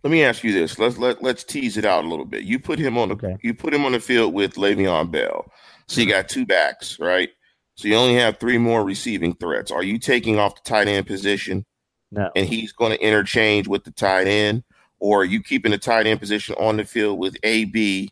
Let 0.02 0.10
me 0.10 0.22
ask 0.22 0.44
you 0.44 0.52
this. 0.52 0.78
Let's 0.78 0.98
let 0.98 1.22
let's 1.22 1.42
tease 1.42 1.76
it 1.76 1.84
out 1.84 2.04
a 2.04 2.08
little 2.08 2.24
bit. 2.24 2.44
You 2.44 2.60
put 2.60 2.78
him 2.78 2.96
on 2.96 3.08
the 3.08 3.14
okay. 3.14 3.36
you 3.42 3.54
put 3.54 3.74
him 3.74 3.84
on 3.84 3.92
the 3.92 4.00
field 4.00 4.34
with 4.34 4.54
Le'Veon 4.54 5.10
Bell. 5.10 5.46
So 5.88 6.00
you 6.00 6.06
got 6.06 6.28
two 6.28 6.46
backs, 6.46 7.00
right? 7.00 7.30
So 7.76 7.88
you 7.88 7.96
only 7.96 8.14
have 8.14 8.38
three 8.38 8.58
more 8.58 8.84
receiving 8.84 9.34
threats. 9.34 9.70
Are 9.70 9.82
you 9.82 9.98
taking 9.98 10.38
off 10.38 10.54
the 10.54 10.68
tight 10.68 10.88
end 10.88 11.06
position? 11.06 11.64
No. 12.12 12.30
And 12.36 12.48
he's 12.48 12.72
going 12.72 12.92
to 12.92 13.04
interchange 13.04 13.66
with 13.68 13.84
the 13.84 13.90
tight 13.90 14.28
end, 14.28 14.62
or 15.00 15.22
are 15.22 15.26
you 15.26 15.42
keeping 15.42 15.72
the 15.72 15.78
tight 15.78 16.06
end 16.06 16.20
position 16.20 16.54
on 16.58 16.76
the 16.76 16.84
field 16.84 17.18
with 17.18 17.36
AB 17.42 18.10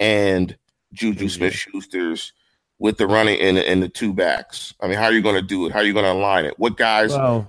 and 0.00 0.56
Juju 0.92 1.28
Smith 1.28 1.52
Schuster's 1.52 2.32
with 2.78 2.98
the 2.98 3.06
running 3.06 3.40
and, 3.40 3.58
and 3.58 3.82
the 3.82 3.88
two 3.88 4.12
backs? 4.12 4.74
I 4.80 4.88
mean, 4.88 4.98
how 4.98 5.04
are 5.04 5.12
you 5.12 5.22
going 5.22 5.36
to 5.36 5.42
do 5.42 5.66
it? 5.66 5.72
How 5.72 5.80
are 5.80 5.84
you 5.84 5.92
going 5.92 6.04
to 6.04 6.12
align 6.12 6.44
it? 6.44 6.58
What 6.58 6.76
guys? 6.76 7.10
Well, 7.10 7.48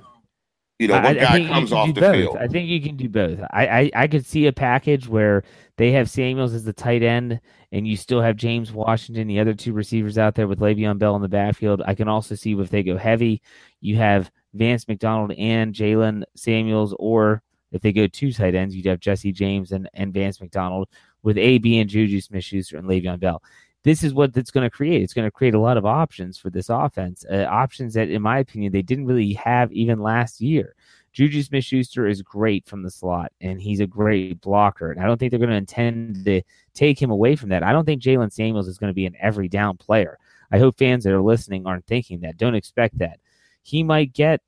you 0.79 0.87
know, 0.87 0.95
what 0.95 1.05
I, 1.05 1.13
guy 1.15 1.35
I 1.43 1.47
comes 1.47 1.73
off 1.73 1.93
the 1.93 2.01
both. 2.01 2.15
field? 2.15 2.37
I 2.37 2.47
think 2.47 2.69
you 2.69 2.81
can 2.81 2.97
do 2.97 3.09
both. 3.09 3.39
I, 3.51 3.67
I, 3.67 3.91
I 3.95 4.07
could 4.07 4.25
see 4.25 4.45
a 4.45 4.53
package 4.53 5.07
where 5.07 5.43
they 5.77 5.91
have 5.93 6.09
Samuels 6.09 6.53
as 6.53 6.63
the 6.63 6.73
tight 6.73 7.01
end, 7.01 7.39
and 7.71 7.87
you 7.87 7.97
still 7.97 8.21
have 8.21 8.35
James 8.35 8.71
Washington, 8.71 9.27
the 9.27 9.39
other 9.39 9.55
two 9.55 9.73
receivers 9.73 10.17
out 10.17 10.35
there 10.35 10.47
with 10.47 10.59
Le'Veon 10.59 10.99
Bell 10.99 11.15
in 11.15 11.21
the 11.21 11.27
backfield. 11.27 11.81
I 11.85 11.95
can 11.95 12.07
also 12.07 12.35
see 12.35 12.53
if 12.53 12.69
they 12.69 12.83
go 12.83 12.95
heavy, 12.95 13.41
you 13.81 13.97
have 13.97 14.31
Vance 14.53 14.87
McDonald 14.87 15.33
and 15.33 15.73
Jaylen 15.73 16.23
Samuels, 16.35 16.95
or 16.99 17.41
if 17.71 17.81
they 17.81 17.91
go 17.91 18.07
two 18.07 18.31
tight 18.31 18.55
ends, 18.55 18.75
you'd 18.75 18.85
have 18.85 18.99
Jesse 18.99 19.31
James 19.31 19.71
and, 19.71 19.89
and 19.93 20.13
Vance 20.13 20.39
McDonald 20.39 20.89
with 21.23 21.37
AB 21.37 21.79
and 21.79 21.89
Juju 21.89 22.21
Smith 22.21 22.43
Schuster 22.43 22.77
and 22.77 22.87
Le'Veon 22.87 23.19
Bell. 23.19 23.41
This 23.87 24.03
is 24.03 24.13
what 24.13 24.35
it's 24.35 24.51
going 24.51 24.65
to 24.65 24.69
create. 24.69 25.01
It's 25.01 25.13
going 25.13 25.27
to 25.27 25.31
create 25.31 25.53
a 25.53 25.61
lot 25.61 25.77
of 25.77 25.85
options 25.85 26.37
for 26.37 26.49
this 26.49 26.67
offense, 26.67 27.23
uh, 27.31 27.45
options 27.49 27.93
that, 27.93 28.09
in 28.09 28.21
my 28.21 28.39
opinion, 28.39 28.73
they 28.73 28.81
didn't 28.81 29.05
really 29.05 29.31
have 29.35 29.71
even 29.71 30.01
last 30.01 30.41
year. 30.41 30.75
Juju 31.13 31.41
Smith 31.41 31.63
Schuster 31.63 32.05
is 32.05 32.21
great 32.21 32.65
from 32.67 32.83
the 32.83 32.91
slot, 32.91 33.31
and 33.39 33.61
he's 33.61 33.79
a 33.79 33.87
great 33.87 34.41
blocker. 34.41 34.91
And 34.91 34.99
I 34.99 35.05
don't 35.05 35.17
think 35.17 35.31
they're 35.31 35.39
going 35.39 35.51
to 35.51 35.55
intend 35.55 36.25
to 36.25 36.41
take 36.73 37.01
him 37.01 37.11
away 37.11 37.37
from 37.37 37.47
that. 37.47 37.63
I 37.63 37.71
don't 37.71 37.85
think 37.85 38.01
Jaylen 38.01 38.29
Samuels 38.29 38.67
is 38.67 38.77
going 38.77 38.89
to 38.89 38.93
be 38.93 39.05
an 39.05 39.15
every 39.21 39.47
down 39.47 39.77
player. 39.77 40.19
I 40.51 40.59
hope 40.59 40.77
fans 40.77 41.05
that 41.05 41.13
are 41.13 41.21
listening 41.21 41.65
aren't 41.65 41.87
thinking 41.87 42.19
that. 42.19 42.35
Don't 42.35 42.55
expect 42.55 42.97
that. 42.97 43.21
He 43.63 43.83
might 43.83 44.11
get, 44.11 44.41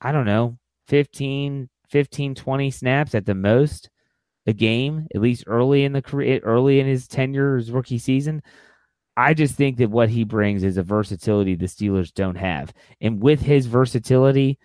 I 0.00 0.10
don't 0.10 0.26
know, 0.26 0.58
15, 0.88 1.68
15, 1.90 2.34
20 2.34 2.70
snaps 2.72 3.14
at 3.14 3.24
the 3.24 3.36
most 3.36 3.88
a 4.46 4.52
game, 4.52 5.06
at 5.14 5.20
least 5.20 5.44
early 5.46 5.84
in 5.84 5.92
the 5.92 6.02
career, 6.02 6.40
early 6.42 6.80
in 6.80 6.86
his 6.86 7.06
tenure, 7.06 7.56
his 7.56 7.70
rookie 7.70 7.98
season. 7.98 8.42
I 9.16 9.34
just 9.34 9.54
think 9.54 9.76
that 9.76 9.90
what 9.90 10.08
he 10.08 10.24
brings 10.24 10.64
is 10.64 10.76
a 10.76 10.82
versatility 10.82 11.54
the 11.54 11.66
Steelers 11.66 12.12
don't 12.12 12.36
have. 12.36 12.72
And 13.00 13.22
with 13.22 13.42
his 13.42 13.66
versatility, 13.66 14.58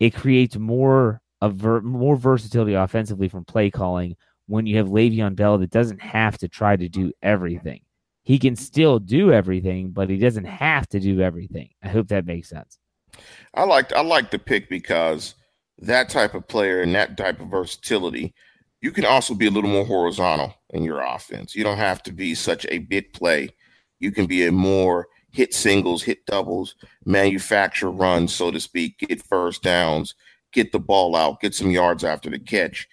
it 0.00 0.14
creates 0.14 0.56
more 0.56 1.20
of 1.40 1.54
ver- 1.54 1.80
more 1.80 2.16
versatility 2.16 2.74
offensively 2.74 3.28
from 3.28 3.44
play 3.44 3.70
calling 3.70 4.16
when 4.46 4.66
you 4.66 4.76
have 4.76 4.88
Le'Veon 4.88 5.36
Bell 5.36 5.58
that 5.58 5.70
doesn't 5.70 6.00
have 6.00 6.38
to 6.38 6.48
try 6.48 6.76
to 6.76 6.88
do 6.88 7.12
everything. 7.22 7.80
He 8.24 8.38
can 8.38 8.56
still 8.56 8.98
do 8.98 9.32
everything, 9.32 9.90
but 9.90 10.08
he 10.08 10.16
doesn't 10.16 10.44
have 10.44 10.88
to 10.88 11.00
do 11.00 11.20
everything. 11.20 11.70
I 11.82 11.88
hope 11.88 12.08
that 12.08 12.26
makes 12.26 12.48
sense. 12.48 12.78
I 13.54 13.64
like 13.64 13.92
I 13.92 14.00
like 14.00 14.30
the 14.30 14.38
pick 14.38 14.68
because 14.68 15.34
that 15.78 16.08
type 16.08 16.34
of 16.34 16.48
player 16.48 16.80
and 16.80 16.94
that 16.94 17.16
type 17.16 17.40
of 17.40 17.48
versatility, 17.48 18.34
you 18.84 18.92
can 18.92 19.06
also 19.06 19.34
be 19.34 19.46
a 19.46 19.50
little 19.50 19.70
more 19.70 19.86
horizontal 19.86 20.54
in 20.68 20.82
your 20.82 21.00
offense. 21.00 21.54
You 21.54 21.64
don't 21.64 21.78
have 21.78 22.02
to 22.02 22.12
be 22.12 22.34
such 22.34 22.66
a 22.68 22.80
big 22.80 23.14
play. 23.14 23.48
You 23.98 24.12
can 24.12 24.26
be 24.26 24.44
a 24.44 24.52
more 24.52 25.08
hit 25.30 25.54
singles, 25.54 26.02
hit 26.02 26.26
doubles, 26.26 26.74
manufacture 27.06 27.90
runs, 27.90 28.34
so 28.34 28.50
to 28.50 28.60
speak, 28.60 28.98
get 28.98 29.22
first 29.22 29.62
downs, 29.62 30.14
get 30.52 30.70
the 30.70 30.78
ball 30.78 31.16
out, 31.16 31.40
get 31.40 31.54
some 31.54 31.70
yards 31.70 32.04
after 32.04 32.28
the 32.28 32.38
catch, 32.38 32.86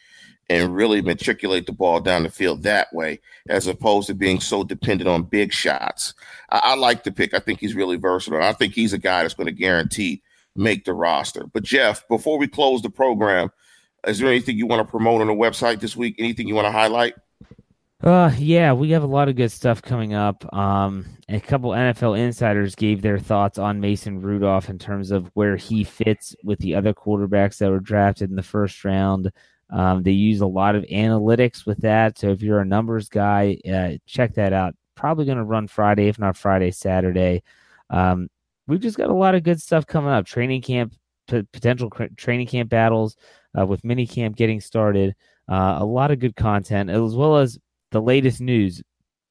and 0.50 0.74
really 0.74 1.02
matriculate 1.02 1.66
the 1.66 1.74
ball 1.74 2.00
down 2.00 2.24
the 2.24 2.30
field 2.30 2.64
that 2.64 2.88
way, 2.94 3.20
as 3.50 3.68
opposed 3.68 4.08
to 4.08 4.14
being 4.14 4.40
so 4.40 4.64
dependent 4.64 5.10
on 5.10 5.24
big 5.24 5.52
shots. 5.52 6.14
I, 6.52 6.62
I 6.64 6.76
like 6.76 7.04
the 7.04 7.12
pick. 7.12 7.34
I 7.34 7.40
think 7.40 7.60
he's 7.60 7.76
really 7.76 7.98
versatile. 7.98 8.42
I 8.42 8.54
think 8.54 8.74
he's 8.74 8.94
a 8.94 8.98
guy 8.98 9.24
that's 9.24 9.34
going 9.34 9.48
to 9.48 9.52
guarantee 9.52 10.24
make 10.56 10.86
the 10.86 10.94
roster. 10.94 11.48
But 11.48 11.64
Jeff, 11.64 12.08
before 12.08 12.38
we 12.38 12.48
close 12.48 12.82
the 12.82 12.90
program, 12.90 13.52
is 14.08 14.20
there 14.20 14.30
anything 14.30 14.58
you 14.58 14.68
want 14.68 14.86
to 14.86 14.90
promote 14.90 15.22
on 15.22 15.28
the 15.28 15.34
website 15.34 15.80
this 15.80 15.96
week? 15.96 16.16
Anything 16.18 16.48
you 16.48 16.56
want 16.56 16.66
to 16.66 16.72
highlight? 16.72 17.14
Uh, 18.04 18.34
yeah, 18.40 18.74
we 18.74 18.90
have 18.90 19.04
a 19.04 19.08
lot 19.08 19.30
of 19.30 19.36
good 19.36 19.52
stuff 19.52 19.80
coming 19.82 20.16
up. 20.16 20.52
Um, 20.56 21.06
a 21.30 21.40
couple 21.40 21.70
NFL 21.70 22.18
insiders 22.18 22.74
gave 22.74 23.04
their 23.04 23.20
thoughts 23.20 23.60
on 23.60 23.80
Mason 23.80 24.22
Rudolph 24.22 24.70
in 24.70 24.80
terms 24.80 25.12
of 25.12 25.30
where 25.36 25.56
he 25.56 25.84
fits 25.84 26.36
with 26.44 26.58
the 26.60 26.74
other 26.74 26.96
quarterbacks 26.96 27.60
that 27.60 27.70
were 27.70 27.80
drafted 27.80 28.32
in 28.32 28.36
the 28.36 28.42
first 28.42 28.84
round. 28.84 29.32
Um, 29.70 30.02
they 30.02 30.12
use 30.12 30.42
a 30.42 30.48
lot 30.48 30.76
of 30.76 30.84
analytics 30.86 31.68
with 31.68 31.78
that. 31.82 32.18
So 32.18 32.30
if 32.30 32.42
you're 32.42 32.60
a 32.60 32.66
numbers 32.66 33.08
guy, 33.08 33.60
uh, 33.72 33.98
check 34.08 34.34
that 34.34 34.52
out. 34.52 34.76
Probably 34.96 35.26
going 35.26 35.38
to 35.38 35.44
run 35.44 35.68
Friday, 35.68 36.08
if 36.08 36.18
not 36.18 36.36
Friday, 36.36 36.72
Saturday. 36.72 37.44
Um, 37.92 38.30
we've 38.68 38.82
just 38.82 38.98
got 38.98 39.10
a 39.10 39.14
lot 39.14 39.36
of 39.36 39.44
good 39.44 39.62
stuff 39.62 39.86
coming 39.86 40.12
up. 40.12 40.26
Training 40.26 40.64
camp, 40.64 40.94
p- 41.32 41.48
potential 41.52 41.90
cr- 41.90 42.06
training 42.16 42.48
camp 42.48 42.70
battles 42.70 43.16
uh, 43.58 43.66
with 43.66 43.84
mini 43.84 44.06
camp 44.06 44.36
getting 44.36 44.62
started. 44.62 45.16
Uh, 45.50 45.78
a 45.80 45.86
lot 45.86 46.12
of 46.12 46.20
good 46.20 46.36
content, 46.36 46.90
as 46.90 47.16
well 47.16 47.38
as 47.38 47.60
the 47.92 48.02
latest 48.02 48.42
news. 48.42 48.82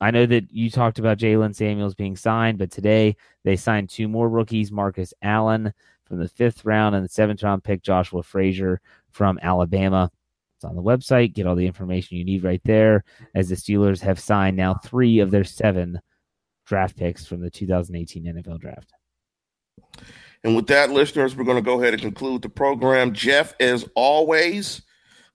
I 0.00 0.10
know 0.10 0.26
that 0.26 0.50
you 0.50 0.70
talked 0.70 0.98
about 0.98 1.18
Jaylen 1.18 1.54
Samuels 1.54 1.94
being 1.94 2.16
signed, 2.16 2.58
but 2.58 2.70
today 2.70 3.16
they 3.44 3.56
signed 3.56 3.90
two 3.90 4.08
more 4.08 4.28
rookies 4.28 4.72
Marcus 4.72 5.12
Allen 5.22 5.72
from 6.06 6.18
the 6.18 6.28
fifth 6.28 6.64
round 6.64 6.94
and 6.94 7.04
the 7.04 7.08
seventh 7.08 7.42
round 7.42 7.62
pick, 7.62 7.82
Joshua 7.82 8.22
Frazier 8.22 8.80
from 9.10 9.38
Alabama. 9.42 10.10
It's 10.56 10.64
on 10.64 10.74
the 10.74 10.82
website. 10.82 11.34
Get 11.34 11.46
all 11.46 11.54
the 11.54 11.66
information 11.66 12.16
you 12.16 12.24
need 12.24 12.44
right 12.44 12.60
there, 12.64 13.04
as 13.34 13.48
the 13.48 13.54
Steelers 13.54 14.00
have 14.00 14.18
signed 14.18 14.56
now 14.56 14.74
three 14.74 15.20
of 15.20 15.30
their 15.30 15.44
seven 15.44 16.00
draft 16.66 16.96
picks 16.96 17.26
from 17.26 17.40
the 17.40 17.50
2018 17.50 18.24
NFL 18.24 18.60
draft. 18.60 18.92
And 20.42 20.56
with 20.56 20.66
that, 20.68 20.90
listeners, 20.90 21.36
we're 21.36 21.44
going 21.44 21.56
to 21.58 21.62
go 21.62 21.80
ahead 21.80 21.92
and 21.92 22.02
conclude 22.02 22.42
the 22.42 22.48
program. 22.48 23.12
Jeff, 23.12 23.54
as 23.60 23.86
always, 23.94 24.82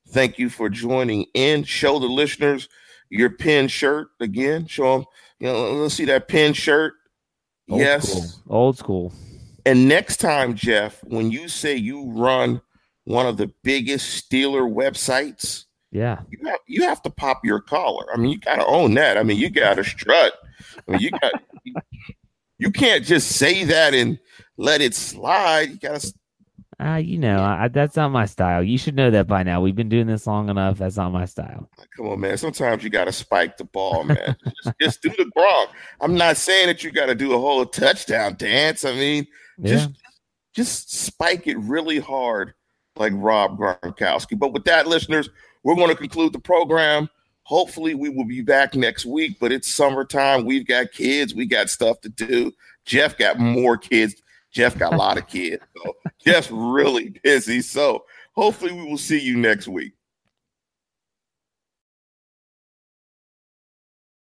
thank 0.10 0.39
you 0.39 0.50
for 0.50 0.68
joining 0.70 1.26
in. 1.34 1.63
Show 1.63 2.00
the 2.00 2.08
listeners 2.08 2.68
your 3.10 3.30
pin 3.30 3.68
shirt 3.68 4.08
again. 4.20 4.65
Show 4.68 4.98
them, 4.98 5.06
you 5.39 5.48
know, 5.48 5.74
let's 5.74 5.94
see 5.94 6.06
that 6.06 6.28
pin 6.28 6.54
shirt. 6.54 6.94
Old 7.70 7.82
yes. 7.82 8.10
School. 8.12 8.44
Old 8.50 8.78
school. 8.78 9.13
And 9.65 9.88
next 9.88 10.18
time, 10.18 10.56
Jeff, 10.56 11.04
when 11.04 11.32
you 11.32 11.48
say 11.48 11.76
you 11.76 12.12
run 12.12 12.62
one 13.06 13.26
of 13.28 13.38
the 13.38 13.52
biggest 13.63 14.30
Steeler 14.30 14.72
websites, 14.72 15.65
Yeah. 15.91 16.20
you 16.30 16.48
have, 16.48 16.60
you 16.68 16.84
have 16.84 17.02
to 17.04 17.10
pop 17.12 17.44
your 17.44 17.62
collar. 17.62 18.06
I 18.13 18.18
mean, 18.18 18.32
you 18.32 18.39
got 18.39 18.56
to 18.56 18.65
own 18.65 18.96
that. 18.96 19.18
I 19.18 19.24
mean, 19.24 19.38
you 19.38 19.50
got 19.50 19.76
to 19.76 19.84
strut. 19.84 20.34
I 20.88 20.91
mean, 20.91 21.02
you 21.02 21.12
got 21.12 21.34
you 22.58 22.72
can't 22.72 23.04
just 23.04 23.34
say 23.34 23.63
that 23.65 23.94
and 23.94 24.18
let 24.58 24.82
it 24.82 24.96
slide. 24.96 25.70
You 25.70 25.78
got 25.78 26.00
to 26.00 26.13
Uh, 26.80 26.96
you 26.96 27.18
know, 27.18 27.41
I, 27.41 27.68
that's 27.70 27.96
not 27.96 28.10
my 28.10 28.26
style. 28.26 28.63
You 28.63 28.78
should 28.78 28.96
know 28.96 29.10
that 29.12 29.28
by 29.28 29.44
now. 29.44 29.62
We've 29.62 29.76
been 29.76 29.89
doing 29.89 30.08
this 30.08 30.28
long 30.28 30.50
enough. 30.50 30.78
That's 30.78 30.98
not 30.98 31.12
my 31.12 31.26
style. 31.26 31.70
Come 31.96 32.08
on, 32.08 32.20
man. 32.20 32.38
Sometimes 32.38 32.84
you 32.84 32.89
got 32.89 33.06
to 33.06 33.12
spike 33.12 33.58
the 33.58 33.63
ball, 33.63 34.04
man. 34.04 34.36
just, 34.63 34.80
just 34.82 35.02
do 35.02 35.10
the 35.10 35.32
Gronk. 35.38 35.68
I'm 36.02 36.15
not 36.15 36.38
saying 36.38 36.68
that 36.68 36.84
you 36.84 36.91
got 36.91 37.08
to 37.08 37.15
do 37.15 37.34
a 37.34 37.39
whole 37.39 37.65
touchdown 37.65 38.36
dance. 38.38 38.84
I 38.84 38.94
mean, 38.94 39.28
just 39.63 39.89
just 40.54 40.91
spike 40.94 41.48
it 41.48 41.58
really 41.60 42.00
hard, 42.00 42.54
like 42.96 43.13
Rob 43.15 43.58
Gronkowski. 43.58 44.38
But 44.38 44.54
with 44.54 44.63
that, 44.65 44.88
listeners, 44.88 45.30
we're 45.63 45.76
going 45.76 45.89
to 45.89 45.96
conclude 45.96 46.34
the 46.34 46.39
program. 46.39 47.10
Hopefully, 47.44 47.94
we 47.94 48.10
will 48.10 48.26
be 48.26 48.41
back 48.41 48.74
next 48.74 49.06
week. 49.06 49.38
But 49.39 49.52
it's 49.52 49.68
summertime. 49.68 50.46
We've 50.46 50.65
got 50.65 50.91
kids. 50.91 51.36
We 51.36 51.46
got 51.46 51.70
stuff 51.70 52.02
to 52.02 52.10
do. 52.10 52.52
Jeff 52.86 53.18
got 53.18 53.39
more 53.39 53.78
kids. 53.78 54.15
Jeff 54.56 54.78
got 54.78 54.94
a 54.94 54.98
lot 54.98 55.18
of 55.18 55.28
kids. 55.28 55.62
So 55.76 55.98
Jeff's 56.26 56.50
really 56.50 57.10
busy. 57.22 57.62
So 57.62 58.06
hopefully, 58.36 58.72
we 58.72 58.86
will 58.86 58.98
see 58.98 59.20
you 59.20 59.36
next 59.36 59.68
week. 59.68 59.95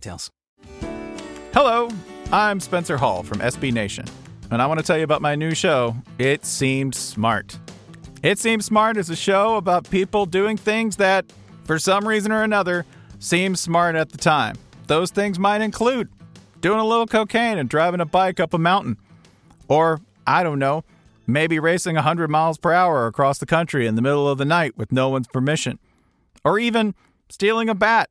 details. 0.00 0.30
Hello, 1.52 1.90
I'm 2.32 2.58
Spencer 2.60 2.96
Hall 2.96 3.22
from 3.22 3.40
SB 3.40 3.72
Nation, 3.72 4.06
and 4.50 4.62
I 4.62 4.66
want 4.66 4.80
to 4.80 4.86
tell 4.86 4.96
you 4.96 5.04
about 5.04 5.20
my 5.20 5.34
new 5.34 5.54
show, 5.54 5.94
It 6.18 6.46
Seemed 6.46 6.94
Smart. 6.94 7.58
It 8.22 8.38
Seems 8.38 8.64
Smart 8.64 8.96
is 8.96 9.10
a 9.10 9.16
show 9.16 9.56
about 9.56 9.90
people 9.90 10.24
doing 10.26 10.56
things 10.56 10.96
that, 10.96 11.26
for 11.64 11.78
some 11.78 12.08
reason 12.08 12.32
or 12.32 12.42
another, 12.42 12.86
seem 13.18 13.54
smart 13.54 13.94
at 13.94 14.10
the 14.10 14.18
time. 14.18 14.56
Those 14.86 15.10
things 15.10 15.38
might 15.38 15.60
include 15.60 16.08
doing 16.60 16.80
a 16.80 16.84
little 16.84 17.06
cocaine 17.06 17.58
and 17.58 17.68
driving 17.68 18.00
a 18.00 18.06
bike 18.06 18.40
up 18.40 18.54
a 18.54 18.58
mountain. 18.58 18.96
Or, 19.68 20.00
I 20.26 20.42
don't 20.42 20.58
know, 20.58 20.84
maybe 21.26 21.58
racing 21.58 21.94
100 21.94 22.28
miles 22.28 22.58
per 22.58 22.72
hour 22.72 23.06
across 23.06 23.38
the 23.38 23.46
country 23.46 23.86
in 23.86 23.94
the 23.94 24.02
middle 24.02 24.28
of 24.28 24.38
the 24.38 24.44
night 24.44 24.76
with 24.76 24.92
no 24.92 25.08
one's 25.08 25.28
permission. 25.28 25.78
Or 26.44 26.58
even 26.58 26.94
stealing 27.28 27.68
a 27.68 27.74
bat 27.74 28.10